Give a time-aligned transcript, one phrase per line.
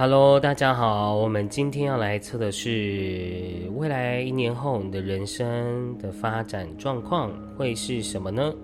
[0.00, 8.54] Hello，大家好，我们今天要来测的是未来一年后你的人生的发展状况会是什么呢？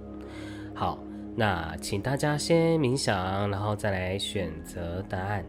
[0.77, 0.97] 好，
[1.35, 5.45] 那请大家先冥想，然后再来选择答案。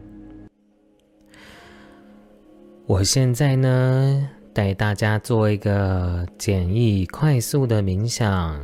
[2.84, 8.60] 我现在呢，带大家做一个简易、快速的冥想，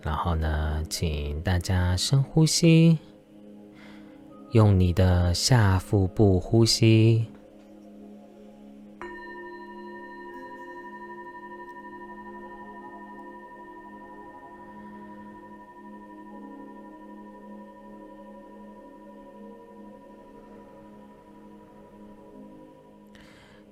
[0.00, 3.00] 然后呢，请大家深呼吸，
[4.52, 7.26] 用你的下腹部呼吸。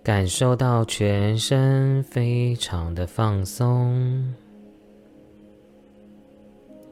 [0.03, 4.35] 感受到全身非常的放松，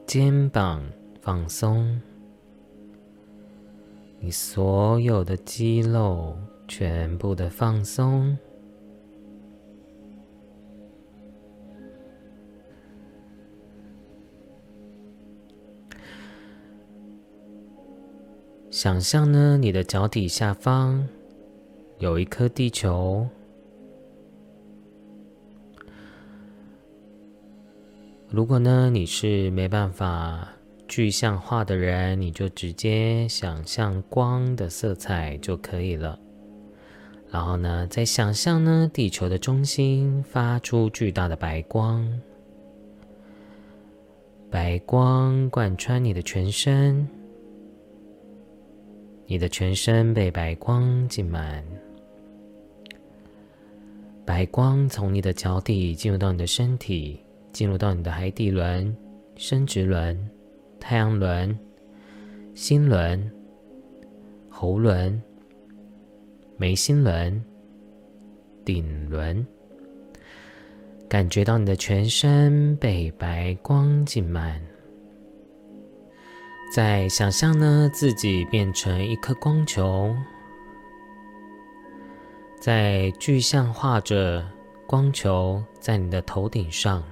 [0.05, 0.81] 肩膀
[1.19, 1.99] 放松，
[4.19, 8.37] 你所有的肌肉全部的放松，
[18.69, 21.07] 想象呢，你的脚底下方。
[21.97, 23.27] 有一颗地球。
[28.29, 30.47] 如果呢你是没办法
[30.89, 36.19] 具象化的人，你就直接想象光的色彩就可以了。
[37.31, 42.05] 然后呢，再想象呢地球的中心发出巨大的白光，
[44.49, 47.07] 白光贯穿你的全身，
[49.27, 51.63] 你的全身被白光浸满。
[54.25, 57.19] 白光从你的脚底进入到你的身体，
[57.53, 58.95] 进入到你的海底轮、
[59.35, 60.19] 生殖轮、
[60.79, 61.57] 太阳轮、
[62.55, 63.31] 心轮、
[64.49, 65.21] 喉轮、
[66.57, 67.43] 眉心轮、
[68.65, 69.45] 顶轮，
[71.07, 74.61] 感觉到你的全身被白光浸满。
[76.73, 80.15] 再想象呢，自己变成一颗光球。
[82.61, 84.45] 在具象化着
[84.85, 87.03] 光球在你的头顶上，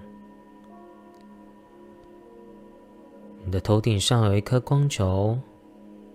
[3.48, 5.40] 你的头顶上有一颗光球，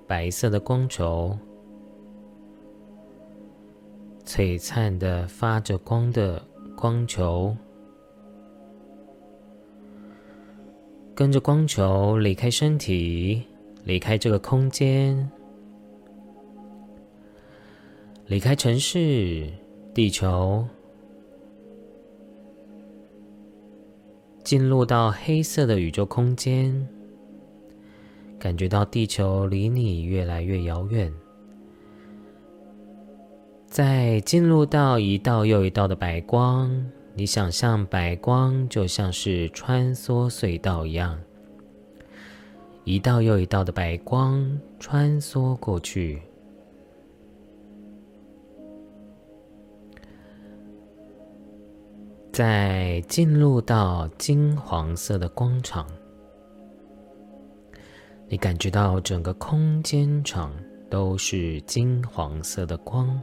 [0.07, 1.35] 白色的光球，
[4.23, 7.57] 璀璨的发着光的光球，
[11.15, 13.43] 跟着光球离开身体，
[13.85, 15.31] 离开这个空间。
[18.27, 19.51] 离开城市，
[19.95, 20.67] 地球，
[24.45, 26.87] 进入到黑色的宇宙空间，
[28.43, 31.15] 感觉到地球离你越来越遥远。
[33.69, 41.17] 在进入到一道又一道的白光，你想象白光就像是穿梭隧道一样，
[42.83, 46.21] 一道又一道的白光穿梭过去。
[52.33, 55.87] 在进入到金黄色的光场，
[58.33, 60.51] 你感觉到整个空间场
[60.89, 63.23] 都是金黄色的光。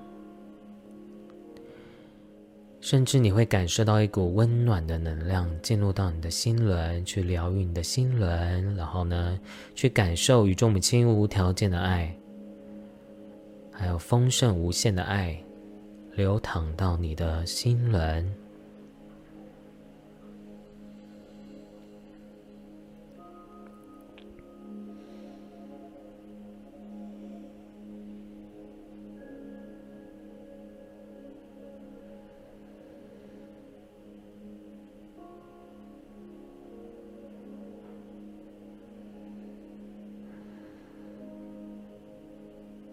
[2.81, 9.39] 甚至你会感受到一股温暖的能量进入到你的心轮，去疗愈你的心轮，然后呢，
[9.75, 12.13] 去感受与众母亲无条件的爱，
[13.71, 15.37] 还有丰盛无限的爱，
[16.15, 18.27] 流淌到你的心轮。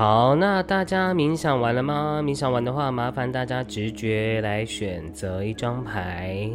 [0.00, 2.22] 好，那大家冥想完了吗？
[2.24, 6.50] 冥想完的话，麻烦大家直觉来选择一张牌。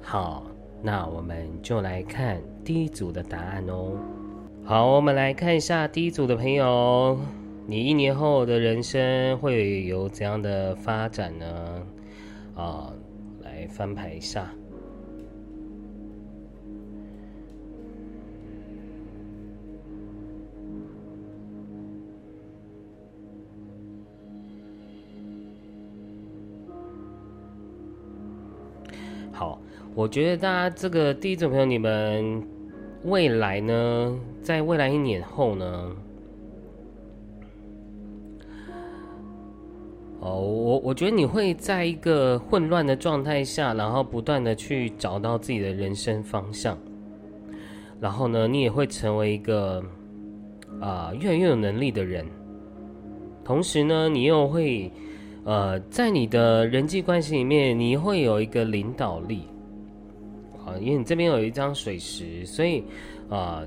[0.00, 0.46] 好，
[0.80, 3.98] 那我们就来看第一组的答案哦。
[4.64, 7.18] 好，我们来看一下第一组的朋友，
[7.66, 11.82] 你一年后的人生会有怎样的发展呢？
[12.54, 12.92] 啊，
[13.42, 14.48] 来翻牌一下。
[29.98, 32.40] 我觉得大家这个第一组朋友，你们
[33.02, 35.90] 未来呢，在未来一年后呢，
[40.20, 46.78] 哦，我我觉得你会在一个混乱的状态下，然后不断的去找到自己的人生方向，
[48.00, 49.82] 然后呢，你也会成为一个
[50.80, 52.24] 啊越来越有能力的人，
[53.44, 54.88] 同时呢，你又会。
[55.44, 59.44] 呃，在你的人际关系里面，你会有一个领导力
[60.68, 62.84] 啊，因为你这边有一张水石，所以
[63.28, 63.62] 啊，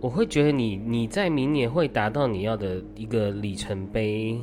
[0.00, 4.40] 我会觉得你你在明年会达到你要的一个里程碑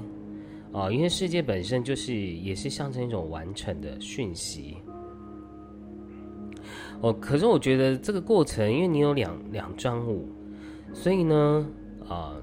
[0.71, 4.77] 啊，因为世界本身就是也是象征一种完成的讯息。
[7.01, 10.27] 哦，可是我觉得这个过程，因为你有两两张五，
[10.93, 11.67] 所以呢，
[12.07, 12.33] 啊。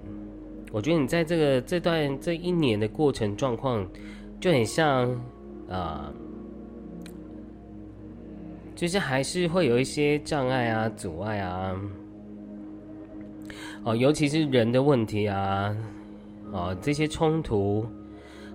[0.73, 3.89] 我觉得你在这个这段这一年的过程状况，
[4.41, 5.09] 就很像
[5.71, 6.13] 啊，
[8.75, 11.75] 就是还是会有一些障碍啊、阻碍啊，
[13.85, 15.77] 哦，尤其是人的问题啊，
[16.53, 17.87] 哦，这些冲突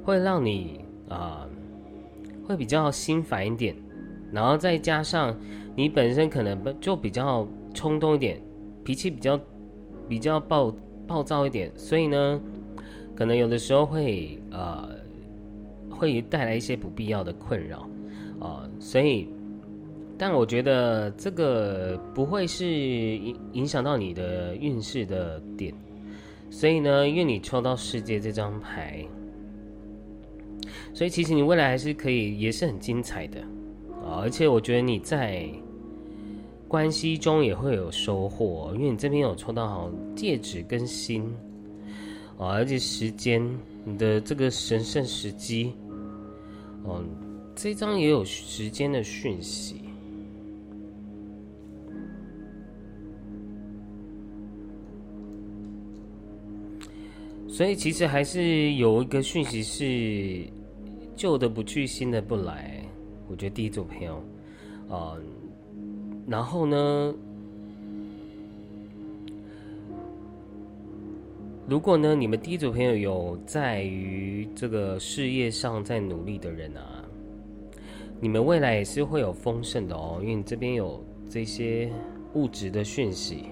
[0.03, 1.47] 会让你啊，
[2.47, 3.75] 会比较心烦一点，
[4.31, 5.35] 然后再加上
[5.75, 8.41] 你本身可能就比较冲动一点，
[8.83, 9.39] 脾气比较
[10.07, 10.73] 比较暴。
[11.09, 12.39] 暴躁一点，所以呢，
[13.15, 14.87] 可能有的时候会呃，
[15.89, 17.89] 会带来一些不必要的困扰
[18.39, 18.69] 啊。
[18.79, 19.27] 所以，
[20.19, 25.73] 但我觉得这个不会是影影响到你的运势的点。
[26.51, 29.03] 所以呢，因为你抽到世界这张牌，
[30.93, 33.39] 所以其实你未来还是可以，也是很精彩的
[34.03, 34.21] 啊。
[34.21, 35.49] 而且我觉得你在。
[36.67, 41.23] 关系中也会有收获，因为你这边有抽到好戒指跟心
[42.37, 43.43] 啊，而且时间
[43.83, 45.73] 你的这个神圣时机，
[46.85, 47.09] 嗯，
[47.55, 49.81] 这张也有时间的讯息，
[57.59, 60.49] 所以其实还是有一个讯息是
[61.13, 62.81] 旧的不去，新的不来。
[63.27, 64.23] 我觉得第一组朋友，
[64.87, 65.17] 啊。
[66.25, 67.13] 然后呢？
[71.67, 77.03] 如果呢，你们第一组朋友有在于这个事业上在努力的人啊，
[78.21, 81.91] 你们未来也是会有丰盛的哦，因为你这边有这些
[82.35, 83.47] 物质的讯息。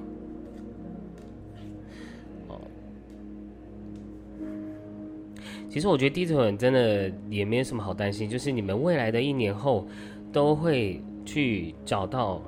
[5.77, 9.87] 其实我觉得第一组人真的也没有什么好担心，就是你们未来的一年后
[10.33, 12.41] 都会去找到。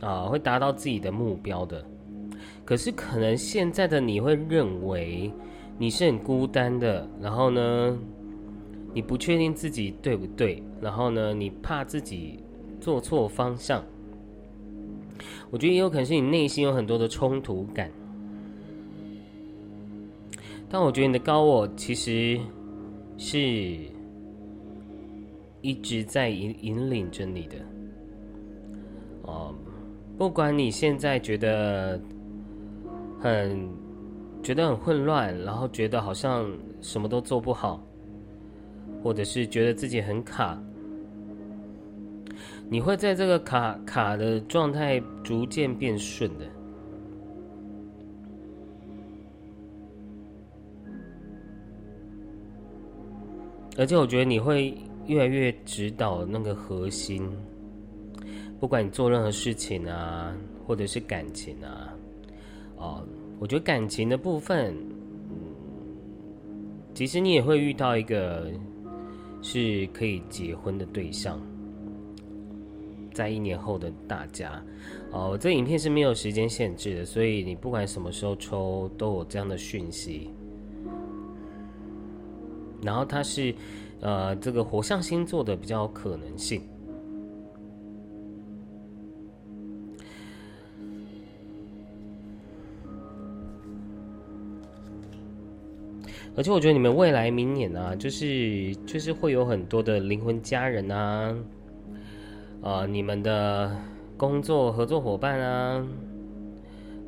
[0.00, 1.84] 啊，会达到自己的目标的。
[2.64, 5.30] 可是，可能现在的你会认为
[5.78, 7.98] 你是很孤单的，然后呢，
[8.94, 12.38] 你不确定自己对不对，然后呢，你怕自己
[12.80, 13.84] 做错方向。
[15.50, 17.90] 我觉得也有可能是你内心有很多的冲突感。
[20.68, 22.38] 但我觉得你的高我其实
[23.16, 23.78] 是
[25.60, 27.56] 一直在引引领着你的。
[29.22, 29.54] 哦。
[30.16, 32.00] 不管你现在觉得
[33.18, 33.68] 很
[34.44, 36.48] 觉得很混乱，然后觉得好像
[36.80, 37.84] 什么都做不好，
[39.02, 40.56] 或者是觉得自己很卡，
[42.68, 46.46] 你会在这个卡卡的状态逐渐变顺的。
[53.76, 54.76] 而且我觉得你会
[55.06, 57.28] 越来越指导那个核心。
[58.60, 60.34] 不管你做任何事情啊，
[60.66, 61.92] 或者是感情啊，
[62.76, 63.02] 哦，
[63.38, 64.74] 我觉得感情的部分，
[65.28, 65.36] 嗯，
[66.94, 68.50] 其实你也会遇到一个
[69.42, 71.38] 是可以结婚的对象，
[73.12, 74.64] 在一年后的大家，
[75.10, 80.30] 哦，这影片是没有时间限制的，所以你不管什么时候抽都有这样的讯息。
[82.84, 83.54] 然后它是，
[84.00, 86.60] 呃，这个火象星座的比较可能性。
[96.36, 101.32] 而且我觉得你们未来明年啊，就是就是会有很多的灵魂家人啊，
[102.60, 103.70] 啊，你们的
[104.16, 105.86] 工作合作伙伴啊，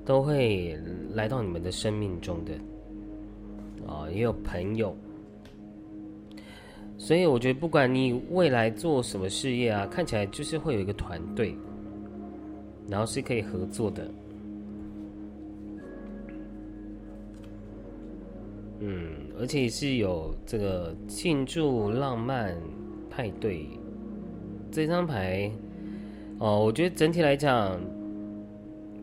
[0.05, 0.79] 都会
[1.13, 2.53] 来到你们的生命中的，
[3.85, 4.97] 啊，也有朋友，
[6.99, 11.57] 所以我觉得不管你未来做什么事业啊，看起来就是会有一个团队，
[12.89, 14.11] 然后是可以合作的，
[18.81, 22.57] 嗯，而且是有这个庆祝浪漫
[23.11, 23.67] 派对
[24.71, 25.51] 这张牌，
[26.39, 27.79] 哦，我觉得整体来讲。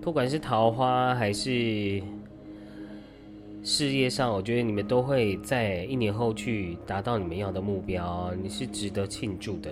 [0.02, 2.04] 不管是桃花还是
[3.64, 9.72] 事业上，我觉得你们都会在一年后去达到你们要的目标，你是值得庆祝的，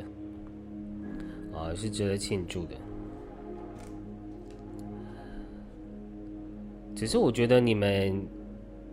[1.53, 2.75] 啊，是值得庆祝的。
[6.95, 8.25] 只是我觉得你们，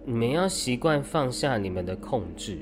[0.05, 2.59] 你们要习惯放下你们的控制，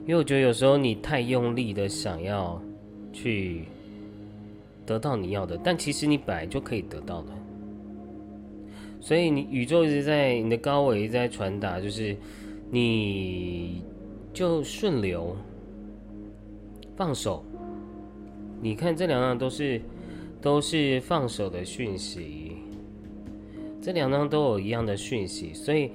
[0.00, 2.60] 因为我觉得有时候你太用力的想要
[3.12, 3.64] 去。
[4.84, 7.28] 得到你要的，但其实你本来就可以得到的。
[9.02, 12.16] 所以你宇宙一直在你的高维在传达，就是
[12.70, 13.82] 你
[14.32, 15.36] 就顺流，
[16.96, 17.44] 放手。
[18.60, 19.80] 你看这两样都是
[20.40, 22.52] 都是放手的讯息，
[23.80, 25.90] 这两张都有一样的讯息，所以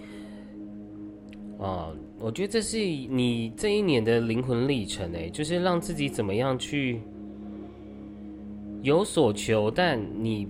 [1.57, 6.99] 啊，我觉得这是你这一年的灵魂历程诶，就是让自己怎么样去。
[8.83, 10.47] 有所求，但你，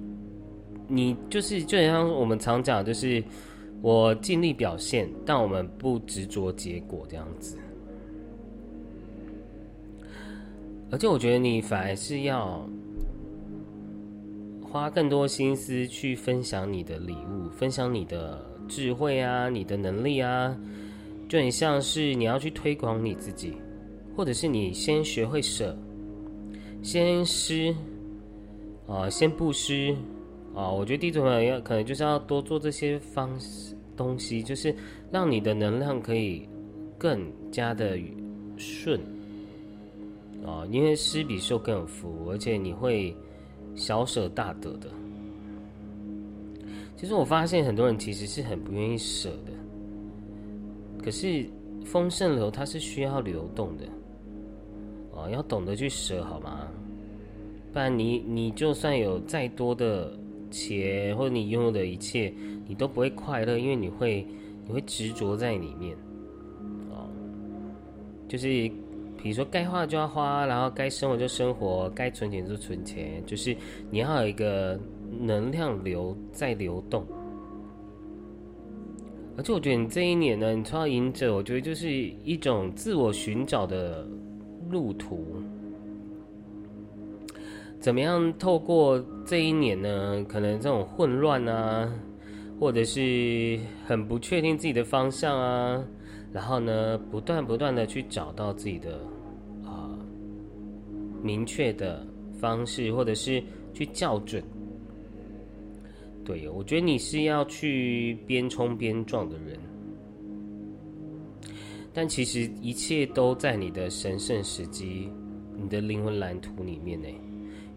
[0.87, 3.23] 你就是就像我们常讲，就是
[3.81, 7.57] 我尽力表现，但我们不执着结果这样子。
[10.89, 12.65] 而且我觉得你反而是要
[14.61, 20.57] 花更多心思去分享你的礼物，分享你的智慧啊，你的能力啊，
[21.27, 23.53] 就很像是你要去推广你自己，
[24.15, 25.77] 或者是你先学会舍，
[26.81, 27.75] 先施。
[28.87, 29.93] 啊，先布施
[30.57, 30.71] 啊！
[30.71, 33.29] 我觉得第一种要可能就是要多做这些方
[33.95, 34.75] 东西，就是
[35.11, 36.49] 让你的能量可以
[36.97, 37.95] 更加的
[38.57, 38.99] 顺
[40.43, 43.15] 啊，因为施比受更有福，而且你会
[43.75, 44.89] 小舍大得的。
[46.95, 49.51] 其实我发现很多人其实是很不愿意舍的，
[51.03, 51.45] 可是
[51.85, 53.85] 丰盛流它是需要流动的
[55.15, 56.67] 啊，要懂得去舍，好吗？
[57.71, 60.17] 不然你你就算有再多的
[60.49, 62.33] 钱，或者你拥有的一切，
[62.67, 64.25] 你都不会快乐，因为你会
[64.65, 65.95] 你会执着在里面，
[66.89, 67.09] 哦，
[68.27, 68.47] 就是
[69.21, 73.55] 比如说该花就要花，然后该生活就生活，该存钱就存钱，就是
[73.89, 74.79] 你要有一个
[75.19, 77.05] 能量流在流动。
[79.37, 84.07] 而且我觉得你这一年呢，你抽到隐者，我觉得就是一种自我寻找的
[84.69, 85.25] 路途。
[87.79, 90.25] 怎么样透过这一年呢？
[90.27, 91.89] 可能这种混乱啊，
[92.59, 95.81] 或者是很不确定自己的方向啊，
[96.33, 98.99] 然后呢，不断不断的去找到自己的
[99.63, 99.97] 啊
[101.21, 102.05] 明确的
[102.39, 103.41] 方式，或者是
[103.73, 104.43] 去校准。
[106.25, 109.57] 对，我觉得你是要去边冲边撞的人，
[111.93, 115.09] 但其实一切都在你的神圣时机、
[115.55, 117.07] 你的灵魂蓝图里面呢。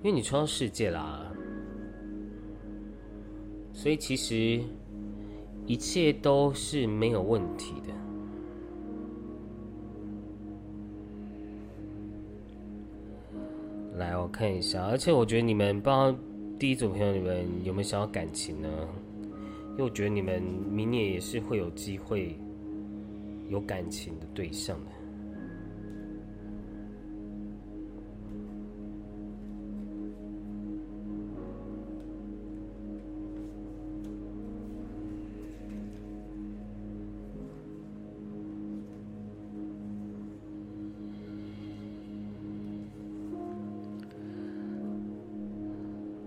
[0.03, 1.31] 因为你创造世界啦，
[3.73, 4.61] 所以其实
[5.67, 7.93] 一切都是没有问题的。
[13.99, 16.15] 来，我看一下，而且我觉得你们不知道
[16.59, 18.69] 第一组朋友你们有没有想要感情呢？
[19.73, 22.39] 因为我觉得你们明年也是会有机会
[23.49, 24.90] 有感情的对象的。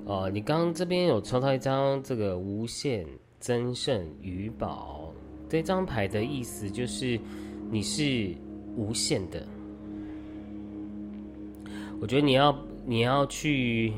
[0.05, 3.05] 哦，你刚刚这边有抽到一张这个无限
[3.39, 5.13] 增胜鱼宝，
[5.47, 7.17] 这张牌的意思就是
[7.71, 8.35] 你是
[8.75, 9.47] 无限的。
[12.01, 12.53] 我觉得你要
[12.85, 13.93] 你要去，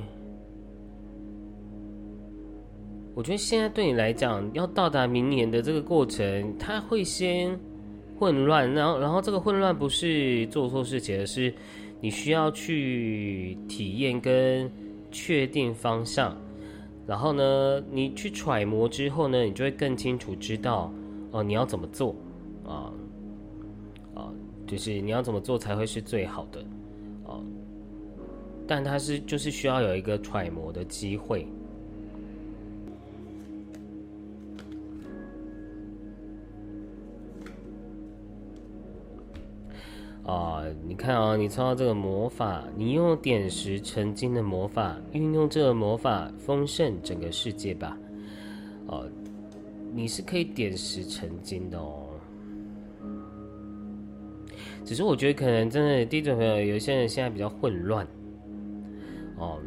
[3.15, 7.60] 我觉得现在对你来讲，要到达明年的这个过程，它会先
[8.20, 11.52] 混乱，然后然后这个混乱不是做错事情，而是
[12.00, 14.72] 你需要去体验跟。
[15.17, 16.36] 确定方向，
[17.08, 20.91] 然后呢，你去揣摩之后呢，你就会更清楚知道
[21.32, 22.13] 哦，你要怎么做
[22.65, 22.91] 啊
[24.13, 24.28] 啊，
[24.67, 26.62] 就是你要怎么做才会是最好的
[27.23, 27.41] 哦。
[28.67, 31.47] 但它是就是需要有一个揣摩的机会。
[40.26, 47.96] 啊，你看啊，你抽到这个魔法，你用点石成金的魔法，运用这个魔法丰盛整个世界吧。
[48.88, 49.08] 哦，
[49.94, 52.08] 你是可以点石成金的哦。
[54.84, 58.08] 只是我觉得可能真的第一种朋友，有些人现在比较混乱，
[59.38, 59.60] 哦，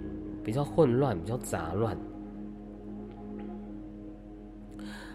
[0.43, 1.97] 比较混乱，比较杂乱，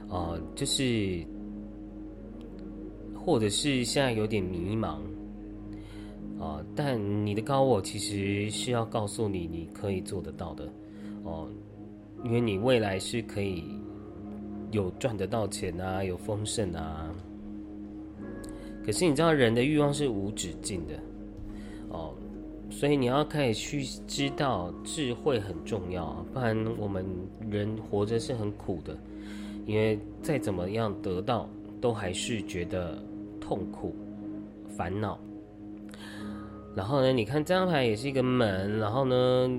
[0.08, 1.22] 哦，就是，
[3.14, 5.00] 或者是现在有点迷茫。
[6.44, 6.62] 啊！
[6.76, 10.68] 但你的高我其实是要告诉你，你可以做得到的
[11.24, 11.48] 哦，
[12.24, 13.64] 因为你未来是可以
[14.72, 17.10] 有赚得到钱啊，有丰盛啊。
[18.86, 20.94] 可是你知道，人的欲望是无止境的
[21.90, 22.14] 哦，
[22.70, 27.06] 所以你要开始去知道智慧很重要，不然我们
[27.50, 28.98] 人活着是很苦的，
[29.66, 31.48] 因为再怎么样得到，
[31.80, 33.02] 都还是觉得
[33.40, 33.96] 痛苦、
[34.68, 35.18] 烦恼。
[36.76, 37.14] 然后呢？
[37.14, 39.50] 你看这张牌也是一个门，然后呢，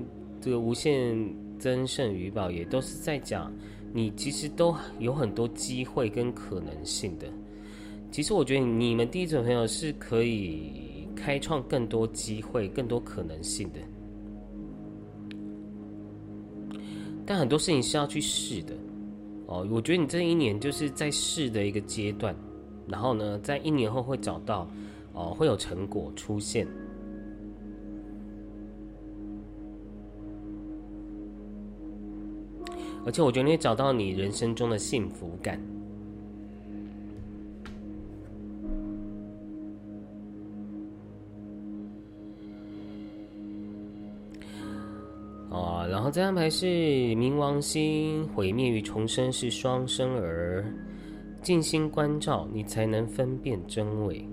[0.41, 1.17] 这个无限
[1.57, 3.49] 增胜余宝也都是在讲，
[3.93, 7.27] 你其实都有很多机会跟可能性的。
[8.11, 13.79] 其实我觉得你们第一种朋友是可以开创更多机会、更多可能性的，
[17.25, 18.73] 但很多事情是要去试的。
[19.47, 22.35] 哦，我觉得你这一年就是在试的一个阶段，
[22.87, 24.69] 然后呢，在一年后会找到，
[25.13, 26.67] 哦，会有成果出现。
[33.05, 35.61] 而且我觉得你找到你人生中的幸福感，
[45.51, 50.65] 哦，然后这张牌是冥王星，毁灭与重生是双生儿，
[51.43, 54.27] 静心关照你才能分辨真伪。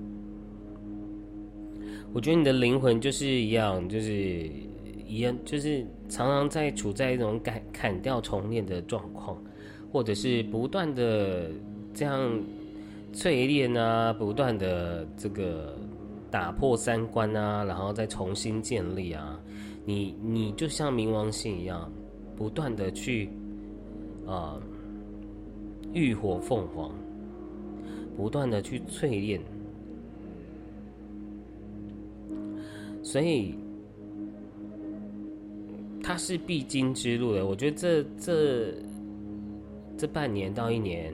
[2.14, 4.50] 我觉得你的灵魂就是一样，就是。
[5.04, 9.42] 一样，就是常常在处在一种砍砍掉重练的状况，
[9.90, 11.50] 或者是不断的
[11.94, 12.38] 这样
[13.14, 15.74] 淬炼啊，不断的这个
[16.30, 19.40] 打破三观啊，然后再重新建立啊。
[19.86, 21.90] 你你就像冥王星一样，
[22.36, 23.30] 不断的去
[24.26, 24.60] 啊
[25.94, 26.90] 浴火凤凰，
[28.18, 29.40] 不断的去淬炼，
[33.02, 33.54] 所以。
[36.12, 38.74] 它是必经之路的，我觉得这这
[39.96, 41.10] 这半年到一年，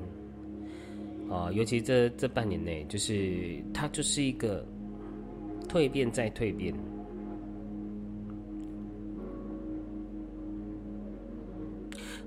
[1.30, 4.66] 啊，尤其这这半年内，就是它就是一个
[5.68, 6.74] 蜕变再蜕变，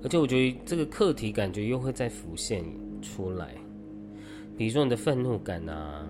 [0.02, 2.64] 而且我觉得这个课题感觉又会再浮现
[3.02, 3.54] 出来，
[4.56, 6.08] 比如说你的愤怒感啊，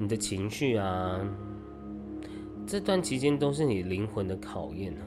[0.00, 1.20] 你的情绪啊。
[2.70, 5.00] 这段期间都是你灵魂的考验呢。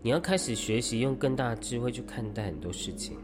[0.00, 3.18] 你要开始学习用更大的智慧去看待很多事情，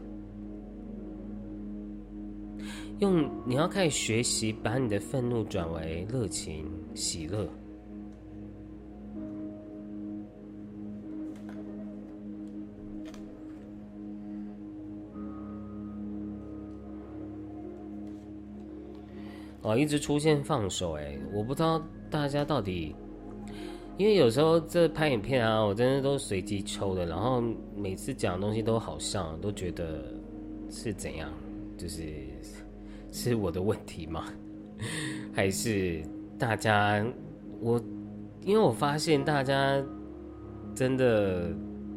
[2.99, 7.49] 用你要开始学习把你的愤怒转为热情、喜乐。
[19.67, 21.81] 哦，一直出现放手，哎，我不知道。
[22.09, 22.95] 大家到底，
[23.97, 27.43] 因为有时候这拍影片啊，我真的都随机抽的，然后
[27.75, 30.05] 每次讲的东西都好像，都觉得
[30.69, 31.29] 是怎样，
[31.77, 32.05] 就是
[33.11, 34.23] 是我的问题吗？
[35.35, 36.01] 还是
[36.39, 37.05] 大家
[37.59, 37.77] 我？
[38.43, 39.83] 因为我发现大家
[40.73, 41.53] 真的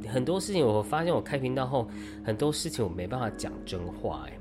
[0.08, 1.86] 很多事情，我发现我开频道后，
[2.24, 4.36] 很多事情我没办法讲真话，哎，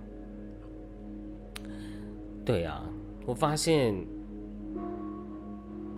[2.43, 2.83] 对啊，
[3.29, 3.95] 我发现。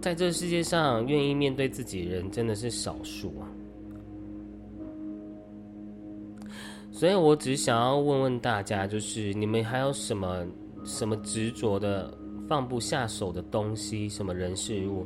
[0.01, 3.45] 在这世界上，愿意面对自己人真的是少数啊。
[6.91, 10.43] 所以我只想要问问大家，就是你们还有什么
[10.83, 12.11] 什么执着的、
[12.49, 15.05] 放不下手的东西，什么人事物，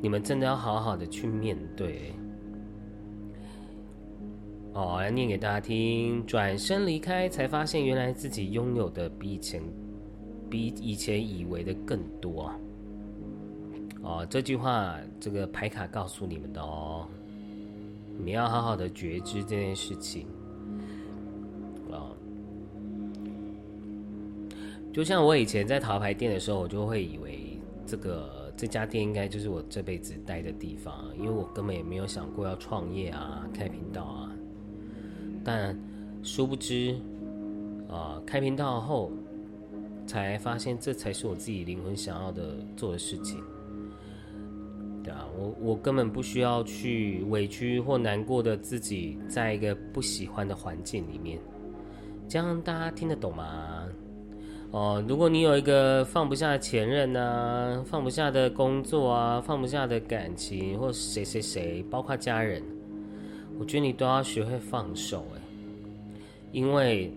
[0.00, 2.12] 你们真的要好好的去面对。
[4.72, 6.26] 哦，来念给大家听。
[6.26, 9.62] 转身离开，才发现原来自己拥有的比以前、
[10.52, 12.52] 比以前以为的更多。
[14.02, 17.06] 哦，这句话这个牌卡告诉你们的哦，
[18.22, 20.26] 你要好好的觉知这件事情
[21.90, 22.12] 啊。
[24.92, 34.30] 就像我以前在桃牌店的时候，我就会以为这个这家店应该就是我这辈子待的地方，因为我根本也没有想过要创业啊、开频道啊。
[35.42, 35.78] 但
[36.22, 36.94] 殊不知，
[37.88, 39.10] 啊，开频道后
[40.06, 43.42] 才发现这才是我自己灵魂想要的做的事情。
[45.04, 51.40] 对啊，我我根本不需要去委屈或难过的自己，在一个不喜欢的环境里面，
[52.28, 53.88] 这样大家听得懂吗？
[54.70, 62.62] 哦，如果你有一个放不下的前任啊，放不下的工作啊，放不下的感情，或谁谁谁，包括家人，
[63.58, 65.40] 我觉得你都要学会放手哎，
[66.52, 67.12] 因为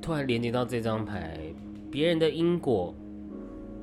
[0.00, 1.38] 突然连接到这张牌，
[1.90, 2.94] 别人的因果。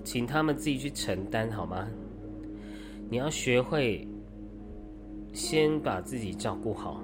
[0.03, 1.85] 请他们自己去承担好吗？
[3.09, 4.07] 你要学会
[5.33, 7.01] 先把自己照顾好。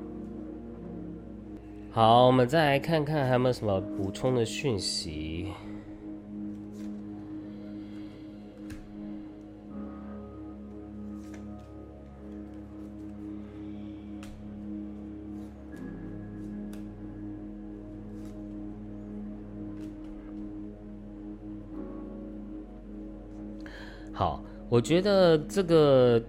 [1.91, 5.47] 好，我们再来看看还有没有什么补充的讯息。
[24.15, 26.21] 好，我觉得这个，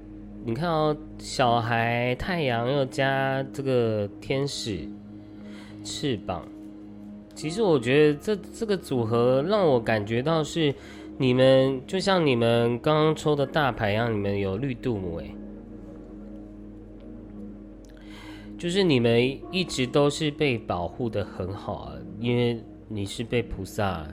[0.43, 4.89] 你看哦，小孩太阳又加这个天使
[5.85, 6.49] 翅膀，
[7.35, 10.75] 其实我觉得这这个组合让我感觉到是
[11.19, 15.35] 你们就像你们刚刚抽的大牌一样，你们有绿度母哎，
[18.57, 24.09] 就是你们一直都是被保护的很好啊，因为你是被菩萨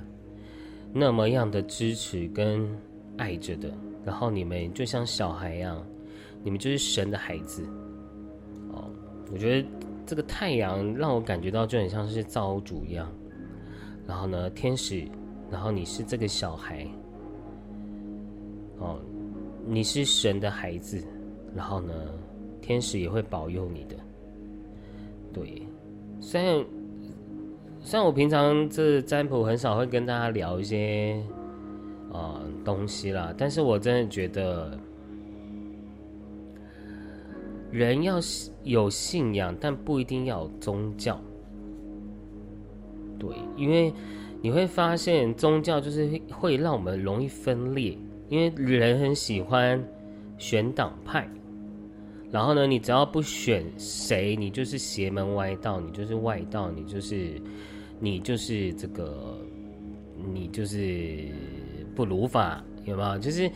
[0.91, 2.67] 那么样的支持跟。
[3.21, 3.71] 爱着的，
[4.03, 5.79] 然后你们就像小孩一样，
[6.43, 7.63] 你们就是神的孩子。
[8.71, 8.89] 哦，
[9.31, 9.67] 我觉得
[10.07, 13.07] 这个太阳让我感觉到就很像是造物主一样。
[14.07, 15.07] 然后呢，天使，
[15.51, 16.87] 然后你是这个小孩。
[18.79, 18.99] 哦，
[19.67, 20.99] 你是神的孩子，
[21.55, 21.93] 然后呢，
[22.59, 23.95] 天使也会保佑你的。
[25.31, 25.61] 对，
[26.19, 26.65] 虽然
[27.81, 31.23] 虽然我平常这占卜很少会跟大家聊一些。
[32.11, 33.33] 啊，东西啦！
[33.37, 34.77] 但是我真的觉得，
[37.71, 38.19] 人要
[38.63, 41.19] 有信仰，但不一定要有宗教。
[43.19, 43.93] 对，因为
[44.41, 47.97] 你会发现，宗教就是会让我们容易分裂，
[48.29, 49.83] 因为人很喜欢
[50.37, 51.29] 选党派。
[52.31, 57.41] 然后呢，你只要不选谁，你就是邪门歪道，你就是外道，你就是
[57.99, 59.37] 你就是这个，
[60.33, 61.27] 你就是。
[61.95, 63.17] 不如法有没有？
[63.19, 63.49] 就是，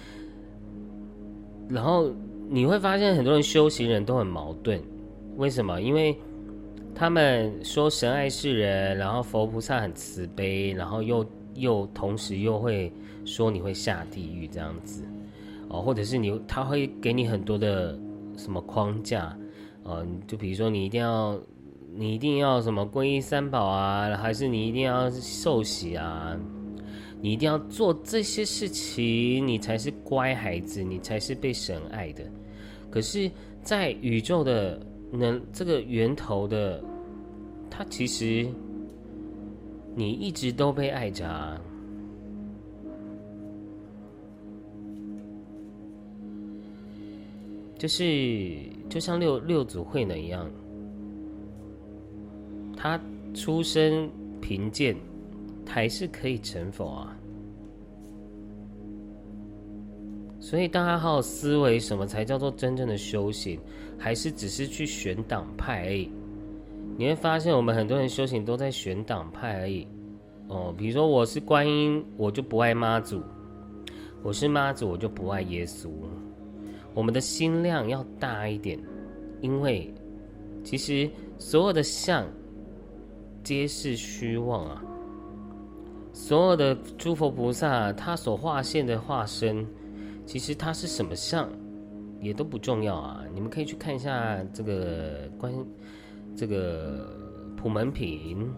[1.67, 2.11] 然后
[2.49, 4.81] 你会发现很多人修行人都很矛盾，
[5.37, 5.81] 为什么？
[5.81, 6.15] 因为
[6.93, 12.91] 他们说神爱世人，然后佛菩萨很慈悲，然后又又同时又会
[13.25, 15.03] 说你会下地狱这样子
[15.69, 17.97] 哦，或者是你他会给你很多的
[18.37, 19.35] 什么框架
[19.83, 21.37] 呃，就比如说你一定要
[21.95, 26.37] 你一定要什么皈依三宝啊，还是你一定要受洗啊？
[27.21, 32.23] 你一定要做这些事情，你才是乖孩子，你才是被神爱的。
[32.91, 33.29] 可是，
[33.61, 34.79] 在宇宙的
[35.11, 36.83] 能这个源头的，
[37.69, 38.47] 它其实
[39.95, 41.59] 你一直都被爱着啊。
[47.77, 48.55] 就是
[48.89, 50.49] 就像六六祖慧能一样，
[52.75, 52.99] 他
[53.33, 54.95] 出身贫贱。
[55.67, 57.17] 还是可以成佛啊！
[60.39, 63.59] 所以大家好好思维，什么才叫做真正的修行？
[63.97, 66.09] 还是只是去选党派而已？
[66.97, 69.87] 你会发现，我们很多人修行都在选党派而已。
[70.47, 73.19] 哦，比如说我是观音，我就不爱妈祖；
[74.23, 75.89] 我是妈祖，我就不爱耶稣。
[76.93, 78.79] 我们的心量要大一点，
[79.41, 79.93] 因为
[80.63, 82.25] 其实所有的相
[83.43, 84.81] 皆是虚妄啊。
[86.15, 89.67] 所有的诸佛菩萨，他所化现的化身，
[90.25, 91.49] 其实他是什么相，
[92.21, 93.21] 也都不重要啊。
[93.33, 95.53] 你们可以去看一下这个关
[96.33, 97.13] 这个
[97.57, 98.49] 普门品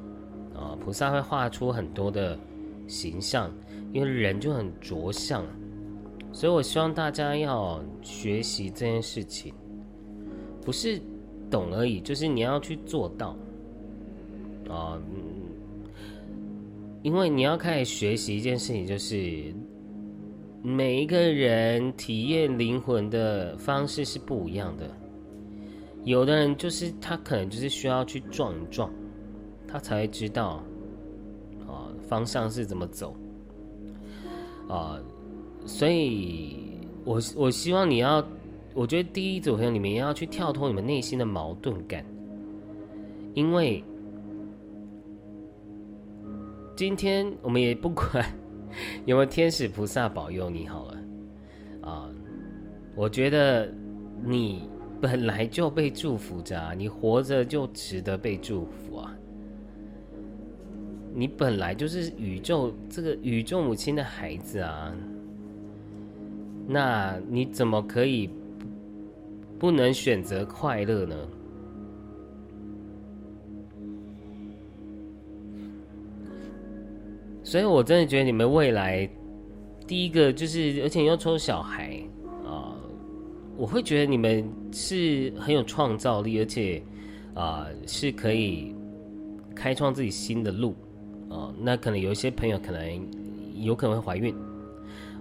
[0.55, 2.37] 啊，菩萨会画出很多的
[2.87, 3.51] 形象，
[3.91, 5.43] 因为人就很着相，
[6.31, 9.51] 所以我希望大家要学习这件事情，
[10.63, 11.01] 不是
[11.49, 13.35] 懂而已，就是你要去做到
[14.69, 15.01] 啊。
[17.07, 19.55] 因为你要开始学习一件事情，就是
[20.61, 24.91] 每一个人体验灵魂的方式是不一样的。
[26.03, 28.91] 有的人就是他可能就是需要去撞一撞，
[29.65, 30.61] 他才会知道
[31.65, 33.15] 啊方向是怎么走
[34.67, 34.99] 啊。
[35.65, 36.57] 所以
[37.05, 38.21] 我我希望你要，
[38.73, 42.05] 我觉得第一组朋友你们要去跳脱你们内心的矛盾感，
[43.33, 43.81] 因为。
[46.77, 48.23] 今天我们也不管
[49.05, 50.97] 有没有天使菩萨保佑你好了
[51.81, 52.07] 啊，
[52.95, 53.67] 我觉得
[54.23, 54.69] 你
[55.01, 59.11] 本来就被祝福着，你活着就值得被祝福啊。
[61.15, 64.93] 你本来就是宇宙这个宇宙母亲的孩子啊，
[66.67, 68.29] 那你怎么可以
[69.57, 71.15] 不能选择快乐呢？
[77.47, 79.09] 所以我真的觉得你们未来
[79.87, 81.97] 第一个就是，而且又抽小孩
[82.45, 82.75] 啊，
[83.55, 86.83] 我会觉得你们是很有创造力，而且
[87.33, 88.75] 啊是可以
[89.55, 90.75] 开创自己新的路。
[91.29, 93.07] 啊，那可能有一些朋友可能
[93.55, 94.35] 有可能会怀孕，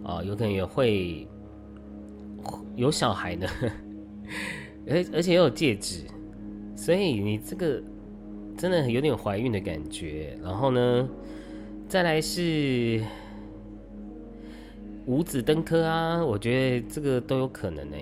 [0.03, 1.25] 啊，有可能也会
[2.75, 3.47] 有小孩呢，
[4.89, 6.01] 而而且又有戒指，
[6.75, 7.81] 所以你这个
[8.57, 10.37] 真的有点怀孕的感觉。
[10.43, 11.09] 然后呢，
[11.89, 13.03] 再来是
[15.07, 17.97] 五子登科啊，我觉得这个都有可能呢。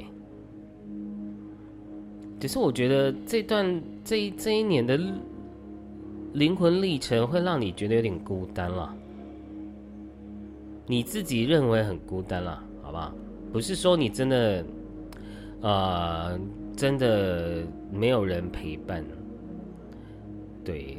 [2.40, 4.98] 只是我觉得这段这这一年的。
[6.34, 8.92] 灵魂历程会让你觉得有点孤单了，
[10.84, 13.14] 你自己认为很孤单了，好不好？
[13.52, 14.64] 不是说你真的，
[15.60, 16.36] 呃，
[16.74, 19.04] 真的没有人陪伴，
[20.64, 20.98] 对。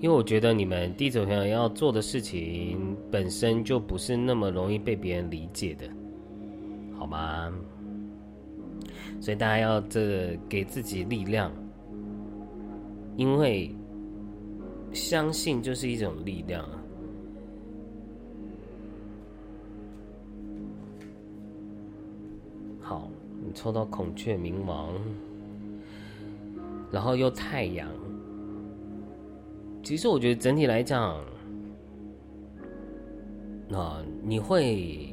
[0.00, 5.88] 因为我觉得你们地球朋友要做的事情本身就不是那么容易被别人理解的，
[6.96, 7.52] 好吗？
[9.20, 11.50] 所以大家要这给自己力量，
[13.16, 13.74] 因为
[14.92, 16.64] 相信就是一种力量。
[22.80, 23.10] 好，
[23.44, 24.94] 你抽到孔雀冥王，
[26.92, 27.88] 然后又太阳。
[29.82, 31.16] 其实我觉得整体来讲，
[33.72, 35.12] 啊，你会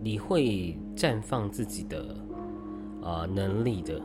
[0.00, 2.16] 你会绽放自己的。
[3.04, 4.00] 啊，能力的，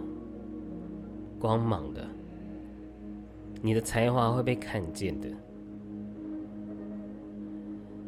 [1.39, 2.03] 光芒的，
[3.61, 5.27] 你的才华会被看见的。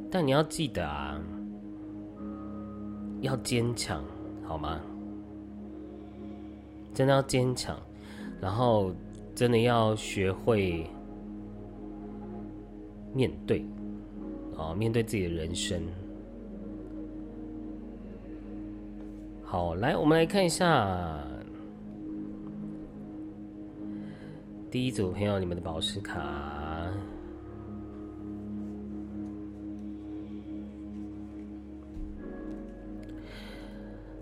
[0.10, 1.21] 但你要记得啊，
[3.21, 4.04] 要坚强，
[4.43, 4.80] 好吗？
[6.91, 7.80] 真的要坚强，
[8.41, 8.91] 然后
[9.36, 10.89] 真的要学会
[13.13, 13.65] 面对，
[14.58, 15.82] 啊，面对自己的人生。
[19.43, 21.19] 好，来，我们来看一下
[24.69, 26.22] 第一组朋友，你们的宝石卡。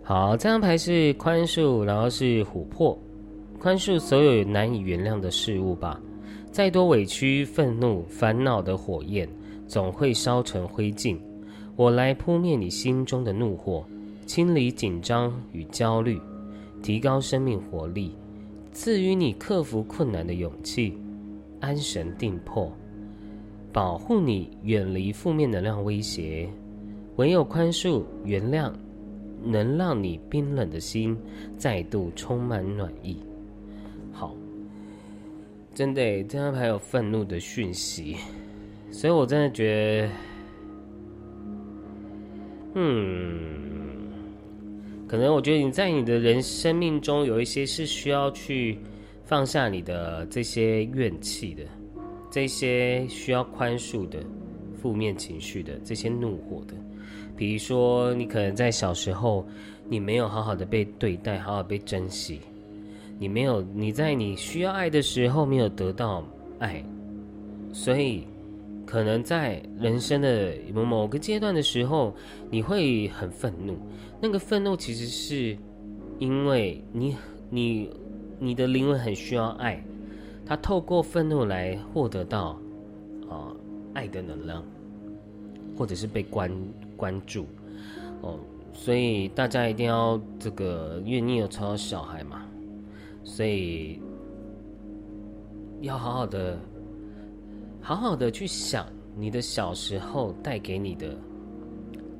[0.01, 2.97] 好，这张牌是宽恕，然后是琥珀，
[3.59, 5.99] 宽恕所有难以原谅的事物吧。
[6.57, 9.29] 再多委屈、愤怒、烦恼的火焰，
[9.67, 11.15] 总会烧成灰烬。
[11.75, 13.85] 我来扑灭你心中的怒火。
[14.25, 16.19] 清理紧张与焦虑，
[16.81, 18.15] 提高生命活力，
[18.71, 20.97] 赐予你克服困难的勇气，
[21.59, 22.71] 安神定魄，
[23.71, 26.49] 保护你远离负面能量威胁。
[27.17, 28.73] 唯有宽恕、原谅，
[29.43, 31.15] 能让你冰冷的心
[31.55, 33.17] 再度充满暖意。
[35.77, 38.15] 真的，这张牌有愤怒的讯息，
[38.89, 40.09] 所以我真的觉得，
[42.73, 43.37] 嗯。
[45.07, 48.79] 可能我觉得你在你的人生命中有一些是需要去
[49.23, 51.61] 放下你的这些怨气的，
[52.31, 54.17] 这些需要宽恕的
[54.81, 56.73] 负面情绪的这些怒火的，
[57.35, 59.47] 比如说你可能在小时候
[59.87, 62.41] 你没有好好的被对待，好好被珍惜，
[63.19, 66.23] 你没有你在你需要爱的时候没有得到
[66.59, 66.83] 爱，
[67.71, 68.27] 所以。
[68.85, 72.15] 可能在人生的某某个阶段的时候，
[72.49, 73.77] 你会很愤怒。
[74.21, 75.57] 那个愤怒其实是
[76.19, 77.13] 因为你、
[77.49, 77.89] 你、
[78.39, 79.83] 你的灵魂很需要爱，
[80.45, 82.57] 他透过愤怒来获得到
[83.29, 83.51] 啊
[83.93, 84.63] 爱的能量，
[85.77, 86.49] 或者是被关
[86.95, 87.45] 关注
[88.21, 88.39] 哦。
[88.71, 92.45] 所以大家一定要这个，因为你有超小孩嘛，
[93.27, 94.01] 所以
[95.81, 96.57] 要好好的。
[97.79, 101.15] 好好的去想你的小时候带给你的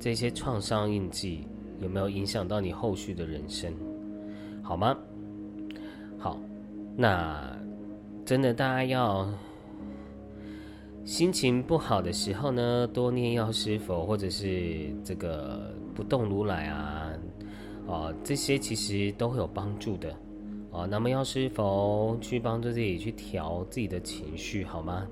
[0.00, 1.46] 这些创伤印记，
[1.78, 3.70] 有没有影响到你后续的人生？
[4.62, 4.96] 好吗？
[6.16, 6.40] 好，
[6.96, 7.54] 那
[8.24, 9.28] 真的大家要
[11.04, 17.12] 心情不好的时候呢，多念药师佛，或者是这个不动如来啊，
[17.86, 20.16] 啊，这些其实都会有帮助的。
[20.78, 25.06] 啊，那么要是否去帮助自己去调自己的情绪，好吗？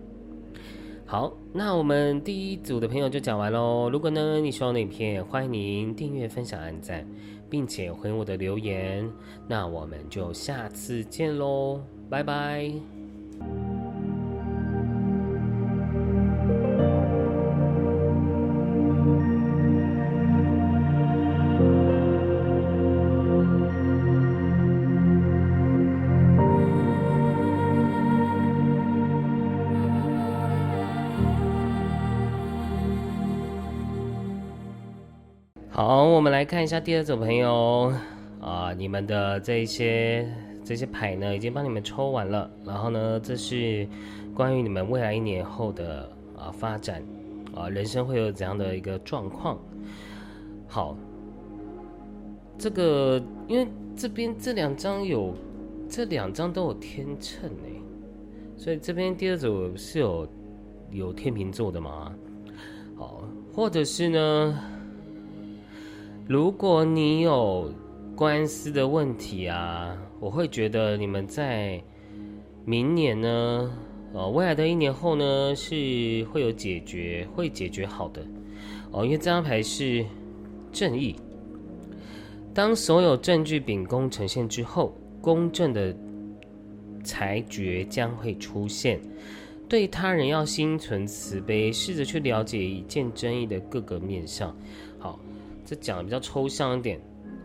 [1.04, 3.88] 好，那我们第一组的朋友就讲完喽。
[3.90, 7.06] 如果呢你喜欢影片，欢迎您订阅、分享、按赞，
[7.48, 9.08] 并且回我的留言。
[9.46, 12.95] 那我们就下次见喽，拜拜。
[36.26, 37.92] 我们来看一下第二组朋友
[38.40, 40.28] 啊，你们的这些
[40.64, 42.50] 这些牌呢，已经帮你们抽完了。
[42.64, 43.86] 然后呢，这是
[44.34, 47.00] 关于你们未来一年后的啊发展
[47.54, 49.56] 啊，人生会有怎样的一个状况？
[50.66, 50.98] 好，
[52.58, 55.32] 这个因为这边这两张有
[55.88, 57.70] 这两张都有天秤哎，
[58.56, 60.28] 所以这边第二组是有
[60.90, 62.12] 有天秤座的吗？
[62.96, 63.22] 好，
[63.54, 64.60] 或者是呢？
[66.28, 67.72] 如果你有
[68.16, 71.80] 官司的问题啊，我会觉得你们在
[72.64, 73.72] 明年呢，
[74.12, 78.26] 呃，未来的一年后呢，是会有解决，会解决好的
[78.90, 79.04] 哦。
[79.04, 80.04] 因为这张牌是
[80.72, 81.14] 正义，
[82.52, 85.96] 当所有证据秉公呈现之后，公正的
[87.04, 89.00] 裁决将会出现。
[89.68, 94.56] 对他人要心存慈悲，试着去了解一件争议的各个面向。
[95.66, 96.96] 这讲的比较抽象一点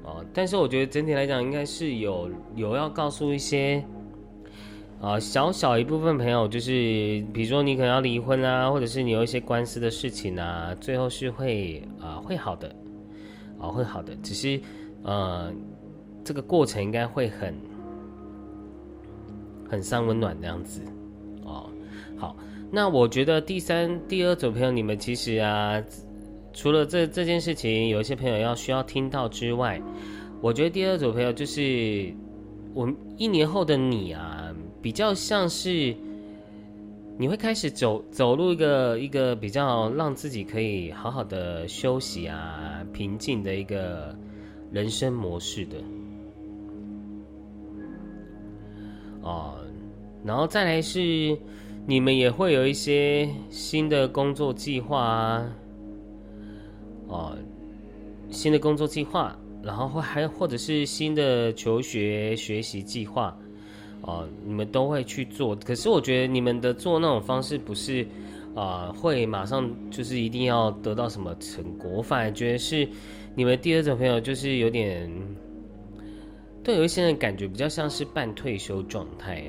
[0.06, 3.84] 啊，但是我觉得整体来讲，应该是有有要告诉一些
[5.02, 6.72] 啊小小一部分朋友，就是
[7.34, 12.74] 比如说你可能要离婚啊，或者是你有一些官司的事情啊，最后是会啊会好的
[13.60, 14.62] 啊会好的，只是
[15.02, 15.52] 呃
[16.24, 17.56] 这个过程应该会很
[19.68, 20.82] 很伤温暖这样子
[21.44, 21.68] 哦。
[22.16, 22.36] 好，
[22.72, 25.82] 那我觉得第三第二组朋友，你们其实啊。
[26.54, 29.82] 除了这这件事情，有一些朋友要需要听到之外，
[30.42, 32.14] 我觉得第二组朋友就是
[32.74, 35.96] 我一年后的你啊，比较像是
[37.18, 44.16] 你会开始走走入一个一个比较让自己可以好好的休息啊、平静的一个
[44.72, 45.78] 人生模式的
[49.22, 49.56] 哦，
[50.26, 51.38] 然后再来是
[51.86, 55.56] 你们也会有一些新的工作计划啊。
[57.12, 57.38] 哦，
[58.30, 63.38] 新的工作计划，然后会还或者是新的求学学习计划，
[64.04, 65.54] 哦，你们都会去做。
[65.58, 68.08] 可是我觉得你们的做那种方式不是，
[68.56, 71.92] 啊，会马上就是一定要得到什么成果。
[71.92, 72.88] 我反而觉得是
[73.36, 75.12] 你们第二种朋友就是有点，
[76.64, 79.44] 对有一些人感觉比较像是半退休状态，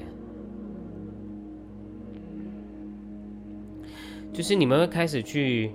[4.32, 5.70] 就是你们会开始去。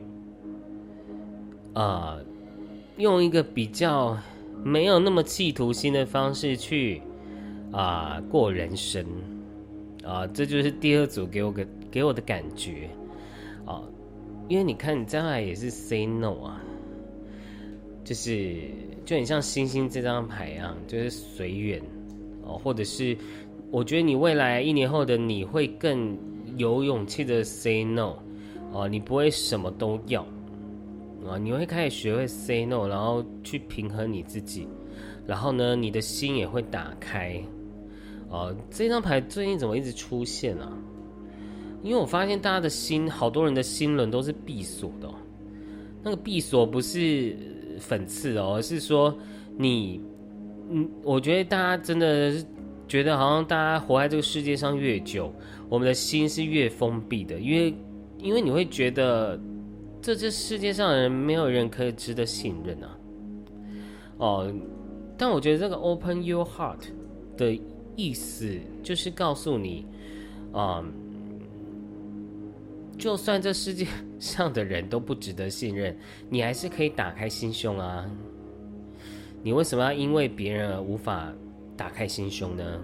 [1.77, 2.17] 啊，
[2.97, 4.17] 用一个比较
[4.63, 6.99] 没有那么企图心的方式去
[7.71, 9.05] 啊过人生。
[10.03, 12.89] 啊，这就是第二组给我个给我的感觉。
[13.63, 13.83] 啊，
[14.47, 16.63] 因为你看你将来也是 say no 啊，
[18.03, 18.55] 就是
[19.05, 21.79] 就很像星星这张牌一样，就是随缘。
[22.43, 23.15] 哦，或者是
[23.69, 26.17] 我觉得你未来一年后的你会更
[26.55, 28.15] 有勇气的 say no
[28.71, 30.25] 哦，你不会什么都要。
[31.27, 34.67] 啊，你会开始学会 say no，然后去平衡你自己，
[35.25, 37.41] 然后呢，你的心也会打开。
[38.29, 40.71] 哦，这张牌最近怎么一直出现啊？
[41.83, 45.09] 因为我发现大家的心，好多人的心轮都是闭锁的。
[46.03, 47.35] 那个闭锁不是
[47.79, 49.13] 粉刺哦，而是说
[49.57, 50.01] 你，
[50.69, 52.33] 嗯，我觉得大家真的
[52.87, 55.33] 觉得好像大家活在这个世界上越久，
[55.67, 57.73] 我们的心是越封闭的，因为
[58.17, 59.39] 因为你会觉得。
[60.07, 62.97] 这这世界上的人没有人可以值得信任啊！
[64.19, 64.53] 哦，
[65.17, 66.79] 但我觉得这个 “open your heart”
[67.35, 67.59] 的
[67.97, 69.85] 意思就是告诉你，
[70.53, 70.81] 啊，
[72.97, 73.85] 就算这世界
[74.17, 75.93] 上的人都不值得信任，
[76.29, 78.09] 你还是可以打开心胸啊！
[79.43, 81.33] 你为什么要因为别人而无法
[81.75, 82.79] 打开心胸呢？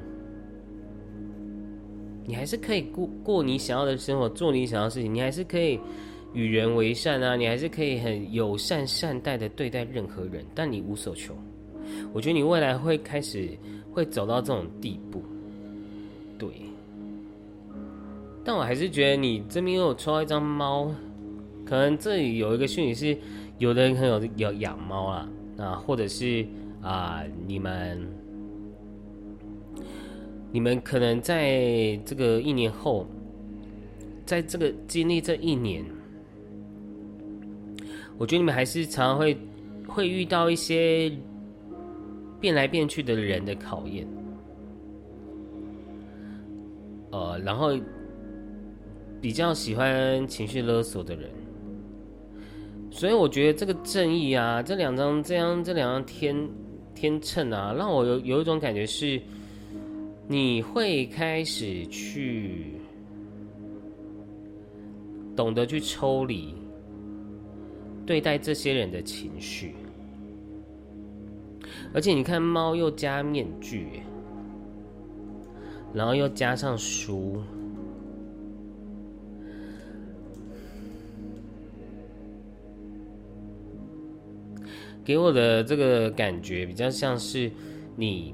[2.26, 5.80] 你还是可以过过你想要的生活，做你想要的事情，你还是可以。
[6.34, 11.36] 与人为善啊，你还是可以很友善善待的对待任何人，但你无所求。
[12.12, 13.50] 我觉得你未来会开始
[13.92, 15.22] 会走到这种地步，
[16.38, 16.50] 对。
[18.44, 20.94] 但我还是觉得你这边又抽到一张猫，
[21.66, 23.18] 可能这里有一个讯息是，
[23.58, 26.46] 有的人可能有有养猫啊，啊，或者是
[26.82, 28.06] 啊，你们
[30.52, 33.08] 你们可能在这个一年后，
[34.26, 35.84] 在这个经历这一年，
[38.24, 39.38] 我觉得你们还是常常会
[39.86, 41.12] 会遇到一些
[42.40, 44.08] 变来变去的人的考验，
[47.12, 47.78] 呃，然后
[49.20, 51.30] 比较喜欢情绪勒索的人，
[52.90, 56.50] 所以我觉得这个正义啊，这两张这样这两张天
[56.96, 59.22] 天秤啊，让我有有一种感觉是。
[60.26, 62.76] 你会开始去
[65.36, 66.56] 懂得去抽离
[68.06, 69.76] 对待这些人的情绪，
[71.94, 74.02] 而且你看猫又加面具，
[75.94, 77.42] 然后又加上书，
[85.04, 87.52] 给我的这个感觉比较像是
[87.96, 88.34] 你。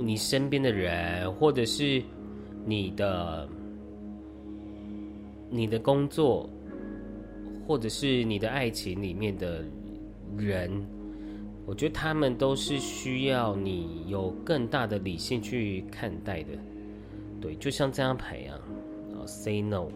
[0.00, 2.00] 你身边的人，或者是
[2.64, 3.48] 你的
[5.50, 6.48] 你的工作，
[7.68, 9.62] 或者是你的爱情里面的
[10.38, 10.84] 人，
[11.66, 16.48] 我觉得他们都是需要你有更大的理性去看待的。
[17.40, 18.56] 对，就像这张牌一样，
[19.12, 19.88] 啊，say no。